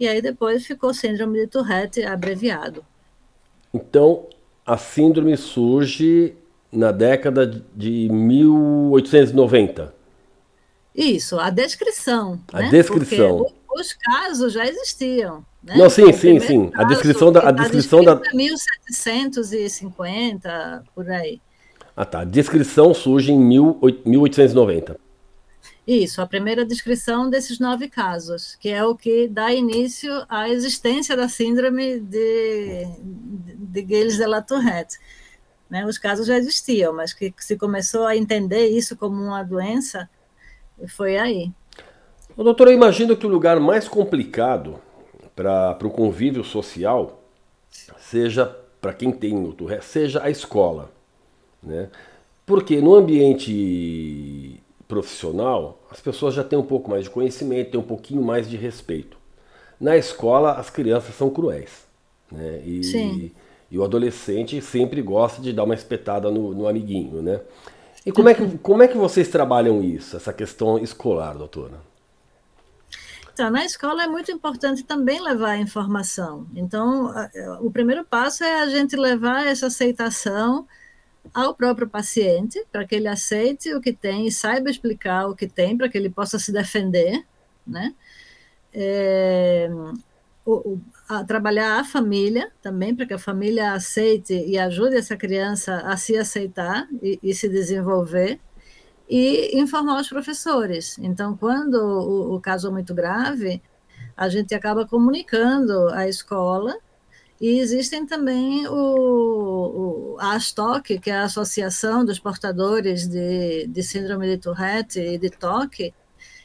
[0.00, 2.82] E aí depois ficou Síndrome de Tourette abreviado.
[3.72, 4.26] Então,
[4.64, 6.34] a síndrome surge
[6.72, 9.94] na década de 1890.
[10.94, 12.40] Isso, a descrição.
[12.52, 12.70] A né?
[12.70, 13.38] descrição.
[13.38, 15.44] Porque os casos já existiam.
[15.62, 15.76] Né?
[15.76, 16.70] Não, sim, sim, sim.
[16.74, 17.48] A descrição da.
[17.48, 18.18] A descrição da...
[18.32, 21.38] 1750, por aí.
[21.94, 22.20] Ah, tá.
[22.20, 24.98] A descrição surge em 1890.
[25.86, 31.16] Isso, a primeira descrição desses nove casos, que é o que dá início à existência
[31.16, 34.98] da síndrome de, de Gales de la Tourette.
[35.68, 35.86] Né?
[35.86, 40.08] Os casos já existiam, mas que se começou a entender isso como uma doença,
[40.88, 41.50] foi aí.
[42.36, 44.80] doutor, eu imagino que o lugar mais complicado
[45.34, 47.22] para o convívio social,
[47.98, 48.46] seja
[48.80, 50.90] para quem tem o Tourette, seja a escola.
[51.62, 51.88] Né?
[52.44, 54.59] Porque no ambiente
[54.90, 58.56] profissional, as pessoas já têm um pouco mais de conhecimento, têm um pouquinho mais de
[58.56, 59.16] respeito.
[59.80, 61.86] Na escola, as crianças são cruéis.
[62.30, 62.60] Né?
[62.64, 63.32] E, Sim.
[63.70, 67.22] e o adolescente sempre gosta de dar uma espetada no, no amiguinho.
[67.22, 67.40] Né?
[68.04, 71.80] E como é, que, como é que vocês trabalham isso, essa questão escolar, doutora?
[73.32, 76.46] Então, na escola é muito importante também levar a informação.
[76.54, 77.14] Então,
[77.60, 80.66] o primeiro passo é a gente levar essa aceitação
[81.32, 85.46] ao próprio paciente, para que ele aceite o que tem e saiba explicar o que
[85.46, 87.24] tem, para que ele possa se defender,
[87.66, 87.94] né?
[88.72, 89.68] É,
[90.44, 95.16] o, o, a trabalhar a família também, para que a família aceite e ajude essa
[95.16, 98.40] criança a se aceitar e, e se desenvolver
[99.08, 100.98] e informar os professores.
[100.98, 103.60] Então, quando o, o caso é muito grave,
[104.16, 106.76] a gente acaba comunicando à escola
[107.40, 113.82] e existem também o, o, a ASTOC, que é a Associação dos Portadores de, de
[113.82, 115.94] Síndrome de Tourette e de TOC,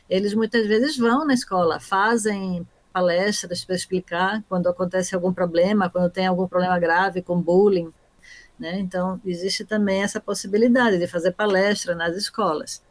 [0.10, 6.10] eles muitas vezes vão na escola, fazem palestras para explicar quando acontece algum problema, quando
[6.10, 7.92] tem algum problema grave com bullying.
[8.58, 8.80] Né?
[8.80, 12.82] Então, existe também essa possibilidade de fazer palestra nas escolas.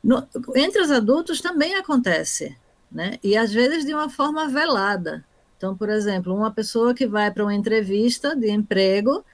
[0.00, 2.56] No, entre os adultos também acontece,
[2.92, 3.18] né?
[3.20, 5.24] e às vezes de uma forma velada.
[5.58, 9.24] Então, por exemplo, uma pessoa que vai para uma entrevista de emprego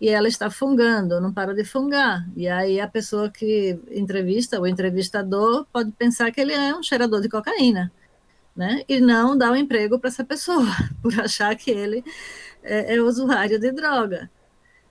[0.00, 2.24] e ela está fungando, não para de fungar.
[2.36, 7.20] E aí a pessoa que entrevista, o entrevistador, pode pensar que ele é um cheirador
[7.20, 7.92] de cocaína,
[8.54, 8.84] né?
[8.88, 10.66] E não dá o um emprego para essa pessoa,
[11.02, 12.04] por achar que ele
[12.62, 14.30] é, é usuário de droga,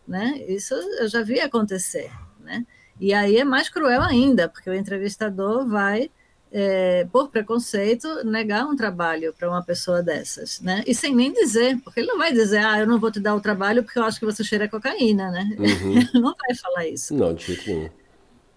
[0.05, 0.43] né?
[0.45, 2.65] Isso eu já vi acontecer, né?
[2.99, 6.11] E aí é mais cruel ainda, porque o entrevistador vai
[6.51, 10.83] é, por preconceito, negar um trabalho para uma pessoa dessas, né?
[10.85, 13.35] E sem nem dizer, porque ele não vai dizer, ah, eu não vou te dar
[13.35, 15.49] o trabalho porque eu acho que você cheira cocaína, né?
[15.57, 15.95] Uhum.
[16.21, 17.15] Não vai falar isso.
[17.15, 17.89] Não, de jeito nenhum.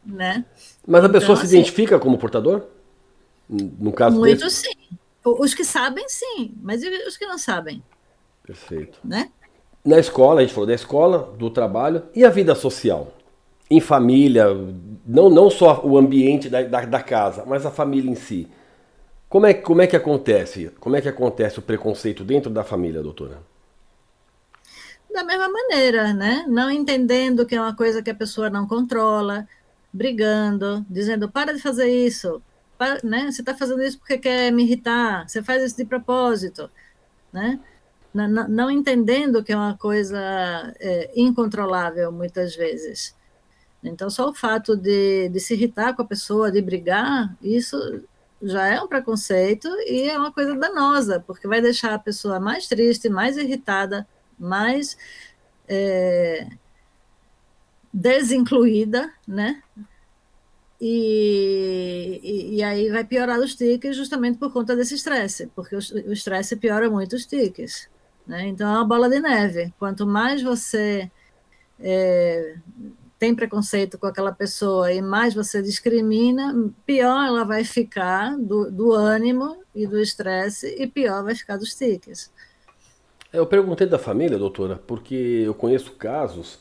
[0.05, 0.45] Né?
[0.87, 2.67] Mas a então, pessoa se assim, identifica como portador?
[3.49, 4.67] No caso Muito desse?
[4.67, 4.99] sim.
[5.25, 7.83] Os que sabem, sim, mas e os que não sabem?
[8.45, 8.99] Perfeito.
[9.03, 9.31] Né?
[9.83, 13.15] Na escola, a gente falou da escola, do trabalho e a vida social
[13.71, 14.47] em família,
[15.07, 18.49] não, não só o ambiente da, da, da, casa, mas a família em si.
[19.29, 20.71] Como é, como é que acontece?
[20.79, 23.39] Como é que acontece o preconceito dentro da família, doutora?
[25.13, 26.45] Da mesma maneira, né?
[26.49, 29.49] Não entendendo que é uma coisa que a pessoa não controla,
[29.93, 32.43] brigando, dizendo para de fazer isso,
[32.77, 33.31] para, né?
[33.31, 36.71] Você está fazendo isso porque quer me irritar, você faz isso de propósito,
[37.33, 37.61] né?
[38.13, 40.17] Não, não, entendendo que é uma coisa
[40.79, 43.15] é, incontrolável muitas vezes.
[43.85, 47.77] Então, só o fato de, de se irritar com a pessoa, de brigar, isso
[48.43, 52.67] já é um preconceito e é uma coisa danosa, porque vai deixar a pessoa mais
[52.67, 54.07] triste, mais irritada,
[54.39, 54.97] mais
[55.69, 56.49] é,
[57.93, 59.63] desincluída, né?
[60.81, 66.13] E, e, e, aí vai piorar os tiques justamente por conta desse estresse, porque o
[66.13, 67.89] estresse piora muito os tiques.
[68.27, 68.49] Né?
[68.49, 69.73] Então é uma bola de neve.
[69.79, 71.11] Quanto mais você
[71.79, 72.57] é,
[73.25, 78.93] tem preconceito com aquela pessoa e mais você discrimina, pior ela vai ficar do, do
[78.93, 82.31] ânimo e do estresse e pior vai ficar dos tiques.
[83.33, 86.59] Eu perguntei da família, doutora, porque eu conheço casos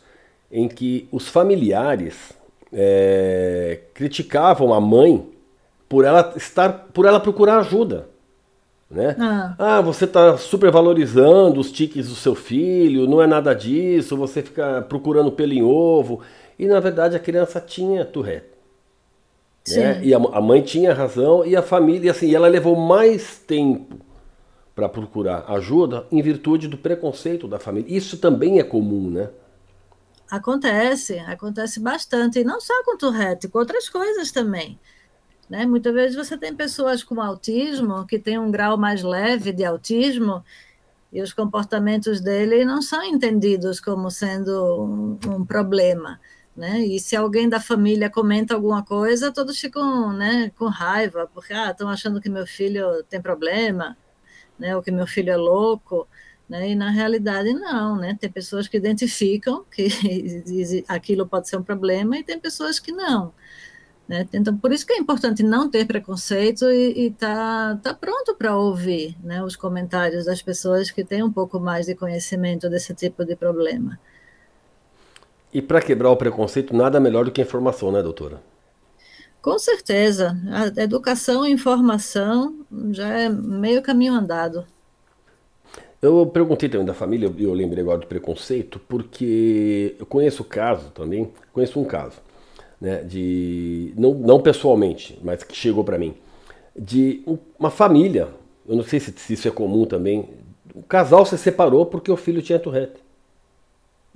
[0.49, 2.31] em que os familiares
[2.71, 5.29] é, criticavam a mãe
[5.89, 8.07] por ela estar, por ela procurar ajuda.
[8.89, 9.15] Né?
[9.19, 9.55] Ah.
[9.57, 14.81] ah, você está supervalorizando os tiques do seu filho, não é nada disso, você fica
[14.83, 16.21] procurando pelo em ovo.
[16.57, 18.53] E na verdade a criança tinha Tourette.
[19.69, 20.03] Né?
[20.03, 23.97] E a, a, mãe tinha razão e a família, assim, ela levou mais tempo
[24.75, 27.95] para procurar ajuda em virtude do preconceito da família.
[27.95, 29.29] Isso também é comum, né?
[30.29, 34.79] Acontece, acontece bastante, e não só com Tourette, com outras coisas também.
[35.49, 35.65] Né?
[35.65, 40.43] Muitas vezes você tem pessoas com autismo que têm um grau mais leve de autismo
[41.11, 46.19] e os comportamentos dele não são entendidos como sendo um, um problema.
[46.55, 46.79] Né?
[46.81, 51.71] E se alguém da família comenta alguma coisa, todos ficam né, com raiva, porque ah,
[51.71, 53.97] estão achando que meu filho tem problema,
[54.59, 56.07] né, ou que meu filho é louco,
[56.47, 56.69] né?
[56.69, 58.15] E na realidade não, né?
[58.19, 59.87] Tem pessoas que identificam que
[60.87, 63.33] aquilo pode ser um problema e tem pessoas que não.
[64.07, 64.27] Né?
[64.33, 68.55] Então, por isso que é importante não ter preconceito e estar tá, tá pronto para
[68.57, 73.23] ouvir né, os comentários das pessoas que têm um pouco mais de conhecimento desse tipo
[73.25, 73.99] de problema.
[75.53, 78.41] E para quebrar o preconceito, nada melhor do que a informação, né, doutora?
[79.41, 80.37] Com certeza.
[80.51, 84.65] A educação e informação já é meio caminho andado.
[86.01, 90.89] Eu perguntei também da família, eu lembrei agora do preconceito, porque eu conheço o caso
[90.91, 92.17] também, conheço um caso,
[92.79, 96.13] né, de, não, não pessoalmente, mas que chegou para mim,
[96.77, 97.23] de
[97.57, 98.27] uma família,
[98.67, 100.29] eu não sei se, se isso é comum também,
[100.75, 103.02] o casal se separou porque o filho tinha Tourette.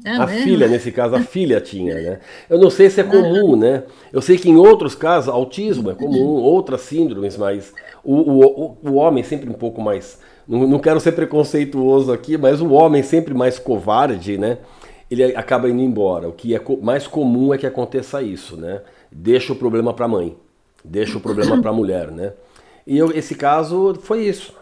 [0.06, 0.44] É a mesmo?
[0.44, 2.20] filha, nesse caso, a filha tinha, né?
[2.48, 3.84] Eu não sei se é comum, né?
[4.14, 8.94] Eu sei que em outros casos, autismo é comum, outras síndromes, mas o, o, o
[8.94, 10.20] homem sempre um pouco mais.
[10.48, 14.60] Não, não quero ser preconceituoso aqui, mas o homem sempre mais covarde, né?
[15.10, 16.30] Ele acaba indo embora.
[16.30, 18.82] O que é mais comum é que aconteça isso, né?
[19.12, 20.38] Deixa o problema para a mãe,
[20.86, 22.34] deixa o problema para a mulher, né?
[22.86, 24.54] E eu, esse caso foi isso.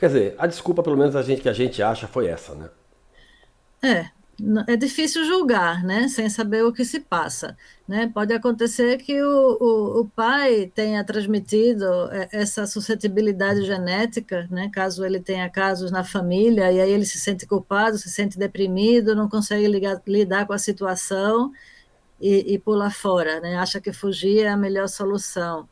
[0.00, 2.68] Quer dizer, a desculpa, pelo menos a gente que a gente acha, foi essa, né?
[3.82, 4.06] É,
[4.66, 7.56] é difícil julgar, né, sem saber o que se passa.
[7.86, 8.10] Né?
[8.12, 15.04] Pode acontecer que o, o, o, pai tenha transmitido é, essa suscetibilidade genética, né, caso
[15.04, 19.28] ele tenha casos na família, e aí ele se sente culpado, se sente deprimido, não
[19.28, 21.52] consegue ligar, lidar com a situação
[22.20, 23.56] e, e pula fora, né?
[23.56, 25.68] acha que fugir é a melhor solução.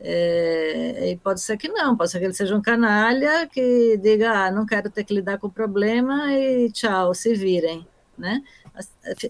[0.00, 4.30] É, e pode ser que não, pode ser que ele seja um canalha que diga,
[4.30, 7.86] ah, não quero ter que lidar com o problema e tchau, se virem,
[8.16, 8.42] né?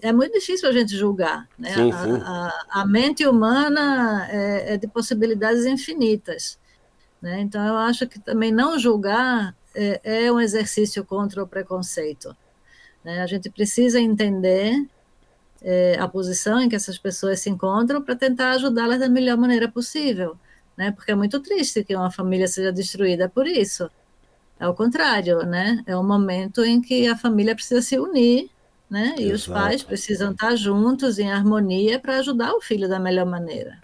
[0.03, 1.73] É muito difícil a gente julgar, né?
[1.73, 2.21] Sim, sim.
[2.23, 6.59] A, a, a, mente humana é, é, de possibilidades infinitas,
[7.19, 7.41] né?
[7.41, 12.35] Então eu acho que também não julgar é, é um exercício contra o preconceito.
[13.03, 13.21] Né?
[13.23, 14.87] A gente precisa entender
[15.63, 19.67] é, a posição em que essas pessoas se encontram para tentar ajudá-las da melhor maneira
[19.67, 20.37] possível
[20.79, 20.91] né?
[20.91, 23.91] Porque é muito triste que uma família seja destruída por isso.
[24.57, 25.83] É o contrário, né?
[25.85, 28.49] É um momento em que a família precisa se unir,
[28.89, 29.13] né?
[29.19, 29.35] E Exato.
[29.35, 33.77] os pais precisam estar juntos em harmonia para ajudar o filho da melhor maneira.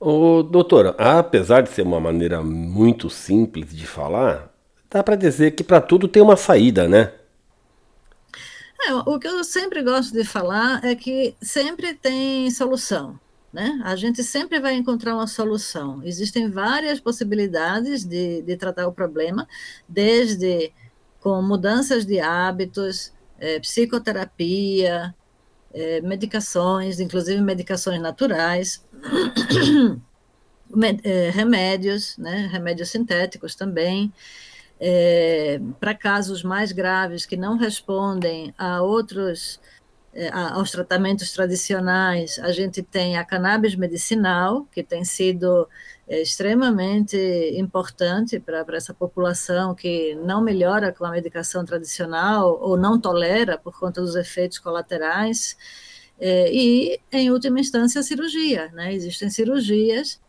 [0.00, 4.50] Ô, doutora, apesar de ser uma maneira muito simples de falar,
[4.90, 7.12] dá para dizer que para tudo tem uma saída, né?
[8.86, 13.20] É, o que eu sempre gosto de falar é que sempre tem solução.
[13.52, 13.80] Né?
[13.84, 16.00] A gente sempre vai encontrar uma solução.
[16.04, 19.46] Existem várias possibilidades de, de tratar o problema,
[19.88, 20.72] desde
[21.18, 25.14] com mudanças de hábitos, é, psicoterapia,
[25.72, 28.84] é, medicações, inclusive medicações naturais,
[31.02, 32.48] é, remédios, né?
[32.52, 34.12] remédios sintéticos também.
[34.82, 39.60] É, para casos mais graves que não respondem a outros
[40.32, 45.68] aos tratamentos tradicionais, a gente tem a cannabis medicinal, que tem sido
[46.08, 47.16] é, extremamente
[47.56, 53.78] importante para essa população que não melhora com a medicação tradicional ou não tolera por
[53.78, 55.56] conta dos efeitos colaterais.
[56.18, 58.68] É, e, em última instância, a cirurgia.
[58.72, 58.92] Né?
[58.92, 60.20] Existem cirurgias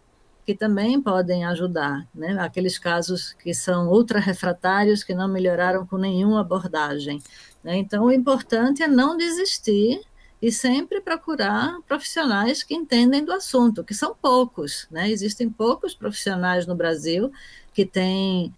[0.46, 2.38] que também podem ajudar, né?
[2.40, 7.22] aqueles casos que são ultra refratários, que não melhoraram com nenhuma abordagem.
[7.64, 7.78] Né?
[7.78, 10.02] Então, o importante é não desistir
[10.42, 14.88] e sempre procurar profissionais que entendem do assunto, que são poucos.
[14.90, 15.12] Né?
[15.12, 17.32] Existem poucos profissionais no Brasil
[17.74, 18.54] que têm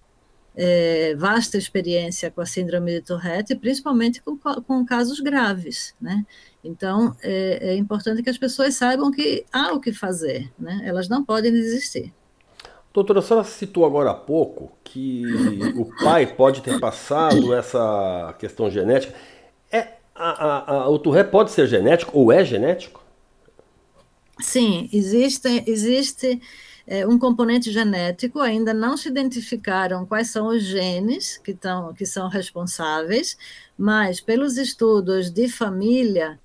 [0.56, 5.94] é, vasta experiência com a síndrome de Tourette, principalmente com, com casos graves.
[6.00, 6.26] Né?
[6.64, 10.82] Então, é, é, importante que as pessoas saibam que há o que fazer, né?
[10.86, 12.14] elas não podem desistir.
[12.94, 15.24] Doutora, a senhora citou agora há pouco que
[15.76, 19.16] o pai pode ter passado essa questão genética.
[19.72, 23.04] É, a, a, a, o Tourette pode ser genético ou é genético?
[24.40, 26.40] Sim, existe, existe
[26.86, 32.06] é, um componente genético, ainda não se identificaram quais são os genes que, tão, que
[32.06, 33.36] são responsáveis,
[33.76, 36.40] mas pelos estudos de família,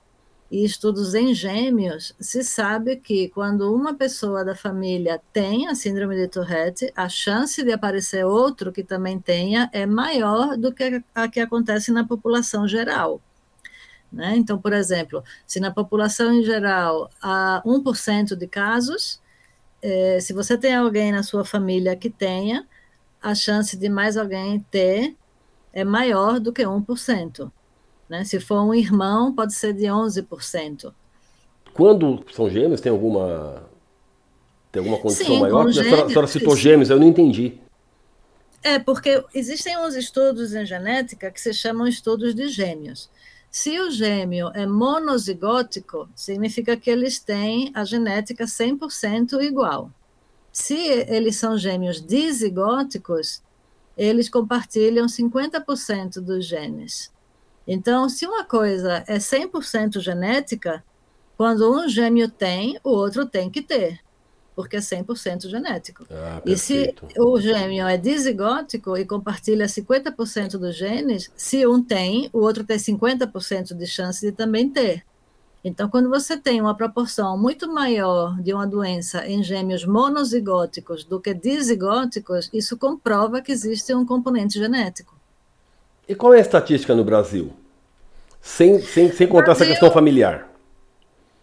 [0.51, 6.17] e estudos em gêmeos, se sabe que quando uma pessoa da família tem a síndrome
[6.17, 11.29] de Tourette, a chance de aparecer outro que também tenha é maior do que a
[11.29, 13.21] que acontece na população geral.
[14.11, 14.37] Né?
[14.37, 19.21] Então, por exemplo, se na população em geral há 1% de casos,
[19.83, 22.67] é, se você tem alguém na sua família que tenha,
[23.21, 25.15] a chance de mais alguém ter
[25.73, 27.53] é maior do que 1%.
[28.09, 28.25] Né?
[28.25, 30.93] Se for um irmão, pode ser de 11%.
[31.75, 33.63] Quando são gêmeos, tem alguma,
[34.73, 35.71] tem alguma condição Sim, maior?
[35.71, 37.59] Gêmeos, a, senhora, a senhora citou gêmeos, eu não entendi.
[38.63, 43.09] É, porque existem uns estudos em genética que se chamam estudos de gêmeos.
[43.51, 49.91] Se o gêmeo é monozigótico, significa que eles têm a genética 100% igual.
[50.53, 53.43] Se eles são gêmeos dizigóticos,
[53.97, 57.11] eles compartilham 50% dos genes.
[57.71, 60.83] Então, se uma coisa é 100% genética,
[61.37, 64.01] quando um gêmeo tem, o outro tem que ter,
[64.57, 66.07] porque é 100% genético.
[66.11, 72.31] Ah, e se o gêmeo é dizigótico e compartilha 50% dos genes, se um tem,
[72.33, 75.05] o outro tem 50% de chance de também ter.
[75.62, 81.21] Então, quando você tem uma proporção muito maior de uma doença em gêmeos monozigóticos do
[81.21, 85.18] que dizigóticos, isso comprova que existe um componente genético.
[86.09, 87.53] E qual é a estatística no Brasil?
[88.41, 90.49] Sem, sem, sem contar Brasil, essa questão familiar.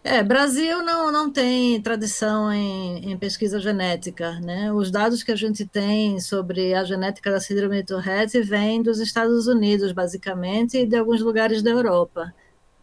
[0.02, 4.40] É, Brasil não, não tem tradição em, em, pesquisa genética.
[4.40, 4.72] Né?
[4.72, 8.98] Os dados que a gente tem sobre a genética da síndrome de Tourette vêm dos
[8.98, 12.34] Estados Unidos, basicamente, e de alguns lugares da Europa,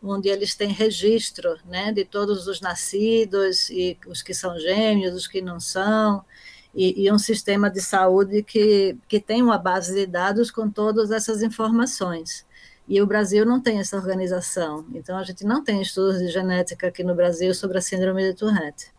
[0.02, 5.28] onde eles têm registro né, de todos os nascidos, e os que são gêmeos, os
[5.28, 6.24] que não são,
[6.74, 11.12] e, e um sistema de saúde que, que tem uma base de dados com todas
[11.12, 12.46] essas informações.
[12.88, 14.86] E o Brasil não tem essa organização.
[14.94, 18.34] Então, a gente não tem estudos de genética aqui no Brasil sobre a síndrome de
[18.34, 18.92] Tourette.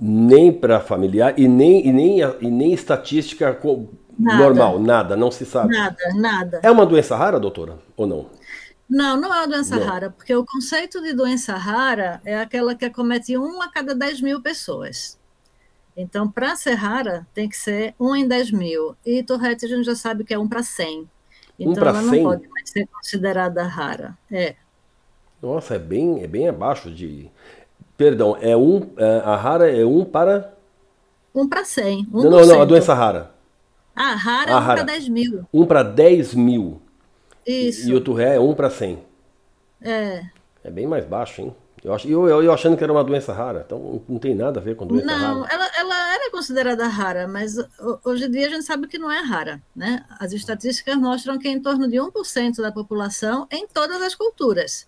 [0.00, 3.56] Nem para familiar e nem, e, nem, e nem estatística
[4.18, 4.38] nada.
[4.38, 5.76] normal, nada, não se sabe.
[5.76, 6.60] Nada, nada.
[6.62, 8.26] É uma doença rara, doutora, ou não?
[8.88, 9.86] Não, não é uma doença não.
[9.86, 14.22] rara, porque o conceito de doença rara é aquela que acomete um a cada 10
[14.22, 15.18] mil pessoas.
[16.00, 18.94] Então, para ser rara, tem que ser um em 10 mil.
[19.04, 21.10] E Tourette a gente já sabe que é um para 100.
[21.58, 22.22] Então, um ela 100?
[22.22, 24.16] não pode mais ser considerada rara.
[24.30, 24.54] É.
[25.42, 27.28] Nossa, é bem, é bem abaixo de.
[27.96, 30.54] Perdão, é um, é, a rara é um para.
[31.34, 32.06] Um para 100.
[32.12, 33.32] não, não, não, a doença rara.
[33.94, 35.48] Ah, rara é um para 10 mil.
[35.52, 36.80] Um para 10 mil.
[37.44, 37.88] Isso.
[37.88, 39.00] E, e o Tourette é um para 100.
[39.82, 40.22] É.
[40.62, 41.56] É bem mais baixo, hein?
[41.84, 44.62] Eu, ach, eu, eu, achando que era uma doença rara, então não tem nada a
[44.62, 45.34] ver com doença não, rara.
[45.34, 47.56] Não, ela, ela era considerada rara, mas
[48.04, 49.62] hoje em dia a gente sabe que não é rara.
[49.74, 50.04] Né?
[50.18, 54.86] As estatísticas mostram que é em torno de 1% da população em todas as culturas.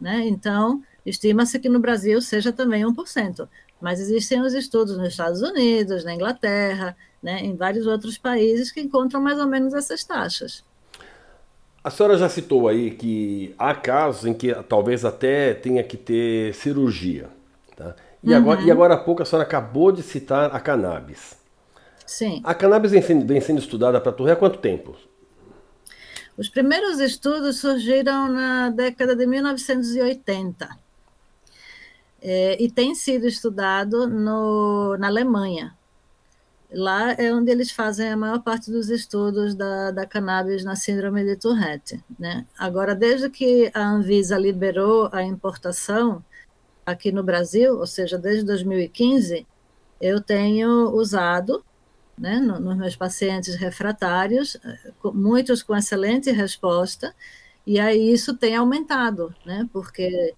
[0.00, 0.26] Né?
[0.26, 3.48] Então, estima-se que no Brasil seja também 1%.
[3.80, 8.80] Mas existem os estudos nos Estados Unidos, na Inglaterra, né, em vários outros países que
[8.80, 10.64] encontram mais ou menos essas taxas.
[11.84, 16.54] A senhora já citou aí que há casos em que talvez até tenha que ter
[16.54, 17.28] cirurgia.
[17.76, 17.96] Tá?
[18.22, 18.36] E, uhum.
[18.36, 21.36] agora, e agora há pouco a senhora acabou de citar a cannabis.
[22.06, 22.40] Sim.
[22.44, 24.96] A cannabis vem sendo, vem sendo estudada para torre há quanto tempo?
[26.36, 30.68] Os primeiros estudos surgiram na década de 1980
[32.22, 35.76] é, e tem sido estudado no, na Alemanha.
[36.74, 41.24] Lá é onde eles fazem a maior parte dos estudos da, da cannabis na síndrome
[41.24, 42.02] de Tourette.
[42.18, 42.46] Né?
[42.58, 46.24] Agora, desde que a Anvisa liberou a importação
[46.84, 49.46] aqui no Brasil, ou seja, desde 2015,
[50.00, 51.64] eu tenho usado
[52.18, 54.56] né, nos meus pacientes refratários,
[55.12, 57.14] muitos com excelente resposta,
[57.66, 60.34] e aí isso tem aumentado, né, porque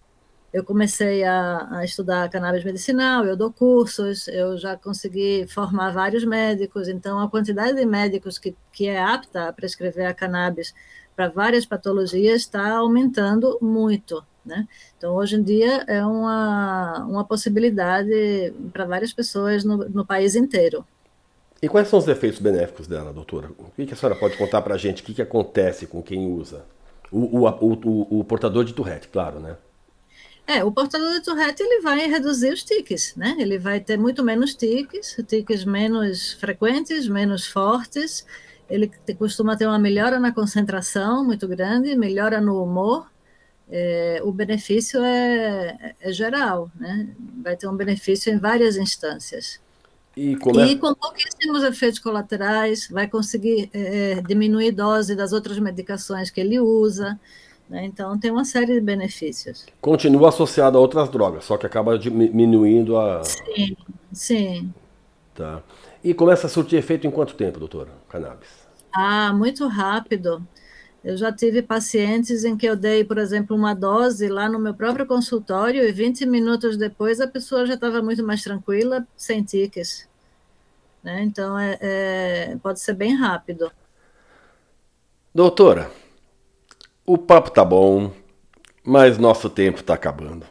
[0.54, 6.24] eu comecei a, a, estudar cannabis medicinal, eu dou cursos, eu já consegui formar vários
[6.24, 10.72] médicos, então a quantidade de médicos que, que é apta a prescrever a cannabis
[11.16, 14.24] para várias patologias está aumentando muito.
[14.46, 14.68] Né?
[14.96, 20.86] Então, hoje em dia, é uma, uma possibilidade para várias pessoas no, no país inteiro.
[21.60, 23.50] E quais são os efeitos benéficos dela, doutora?
[23.58, 25.02] O que, a senhora pode contar para a gente?
[25.02, 26.64] O que, acontece com quem usa?
[27.10, 29.56] O, o, o, o portador de Tourette, claro, né?
[30.46, 33.34] É, o portador de Tourette ele vai reduzir os tiques, né?
[33.38, 38.26] Ele vai ter muito menos tiques, tiques menos frequentes, menos fortes.
[38.68, 43.10] Ele costuma ter uma melhora na concentração muito grande, melhora no humor.
[43.70, 47.08] É, o benefício é, é, geral, né?
[47.42, 49.58] Vai ter um benefício em várias instâncias.
[50.14, 50.66] E, é...
[50.66, 56.60] e com pouquíssimos efeitos colaterais, vai conseguir é, diminuir dose das outras medicações que ele
[56.60, 57.18] usa.
[57.68, 57.84] Né?
[57.84, 59.66] Então, tem uma série de benefícios.
[59.80, 63.22] Continua associado a outras drogas, só que acaba diminuindo a.
[63.24, 63.76] Sim,
[64.12, 64.74] sim.
[65.34, 65.62] Tá.
[66.02, 67.90] E começa a surtir efeito em quanto tempo, doutora?
[68.08, 68.48] Cannabis?
[68.92, 70.46] Ah, muito rápido.
[71.02, 74.72] Eu já tive pacientes em que eu dei, por exemplo, uma dose lá no meu
[74.72, 80.08] próprio consultório e 20 minutos depois a pessoa já estava muito mais tranquila, sem tiques.
[81.02, 81.22] Né?
[81.22, 83.70] Então, é, é, pode ser bem rápido.
[85.34, 85.90] Doutora,
[87.06, 88.10] o papo tá bom,
[88.82, 90.46] mas nosso tempo está acabando.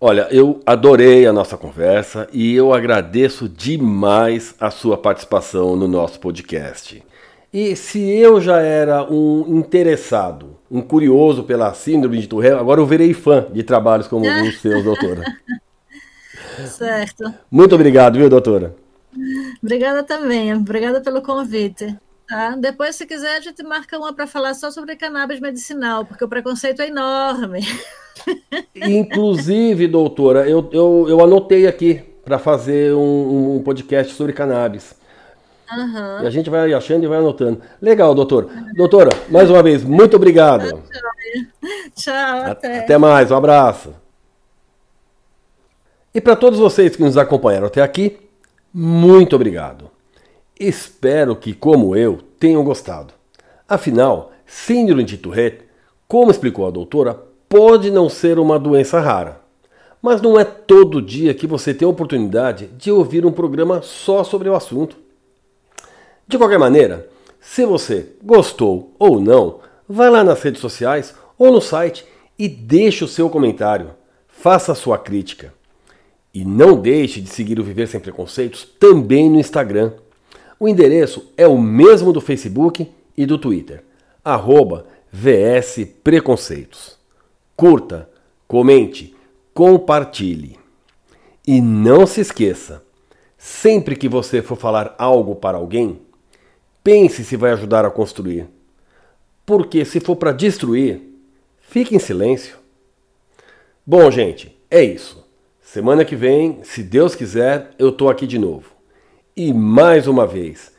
[0.00, 6.20] Olha, eu adorei a nossa conversa e eu agradeço demais a sua participação no nosso
[6.20, 7.02] podcast.
[7.52, 12.86] E se eu já era um interessado, um curioso pela síndrome de Tourette, agora eu
[12.86, 15.24] virei fã de trabalhos como os seus, doutora.
[16.66, 17.32] Certo.
[17.50, 18.76] Muito obrigado, viu, doutora?
[19.62, 20.54] Obrigada também.
[20.54, 21.96] Obrigada pelo convite.
[22.28, 22.50] Tá?
[22.56, 26.28] Depois, se quiser, a gente marca uma para falar só sobre cannabis medicinal, porque o
[26.28, 27.60] preconceito é enorme.
[28.76, 34.94] Inclusive, doutora, eu, eu, eu anotei aqui para fazer um, um, podcast sobre cannabis.
[35.72, 36.22] Uhum.
[36.22, 37.62] E a gente vai achando e vai anotando.
[37.80, 38.50] Legal, doutor.
[38.76, 40.82] Doutora, mais uma vez, muito obrigado.
[41.96, 42.80] Tchau, até.
[42.80, 43.94] Até mais, um abraço.
[46.14, 48.18] E para todos vocês que nos acompanharam até aqui,
[48.72, 49.90] muito obrigado.
[50.58, 53.14] Espero que, como eu, tenham gostado.
[53.68, 55.64] Afinal, síndrome de Tourette,
[56.06, 57.14] como explicou a doutora,
[57.48, 59.40] pode não ser uma doença rara.
[60.00, 64.22] Mas não é todo dia que você tem a oportunidade de ouvir um programa só
[64.24, 64.96] sobre o assunto.
[66.26, 67.08] De qualquer maneira,
[67.40, 72.04] se você gostou ou não, vá lá nas redes sociais ou no site
[72.38, 73.90] e deixe o seu comentário.
[74.26, 75.52] Faça a sua crítica.
[76.32, 79.92] E não deixe de seguir o Viver Sem Preconceitos também no Instagram.
[80.60, 83.84] O endereço é o mesmo do Facebook e do Twitter.
[84.24, 86.98] Arroba VS Preconceitos.
[87.56, 88.08] Curta,
[88.46, 89.14] comente,
[89.54, 90.58] compartilhe.
[91.46, 92.82] E não se esqueça,
[93.36, 96.00] sempre que você for falar algo para alguém,
[96.82, 98.46] pense se vai ajudar a construir.
[99.46, 101.00] Porque se for para destruir,
[101.60, 102.58] fique em silêncio.
[103.86, 105.26] Bom, gente, é isso.
[105.62, 108.77] Semana que vem, se Deus quiser, eu tô aqui de novo.
[109.38, 110.72] E mais uma vez,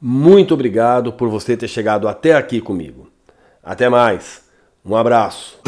[0.00, 3.10] muito obrigado por você ter chegado até aqui comigo.
[3.62, 4.40] Até mais.
[4.82, 5.60] Um abraço.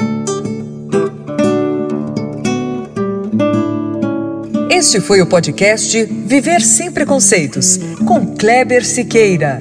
[4.70, 9.58] Este foi o podcast Viver Sem Preconceitos, com Kleber Siqueira.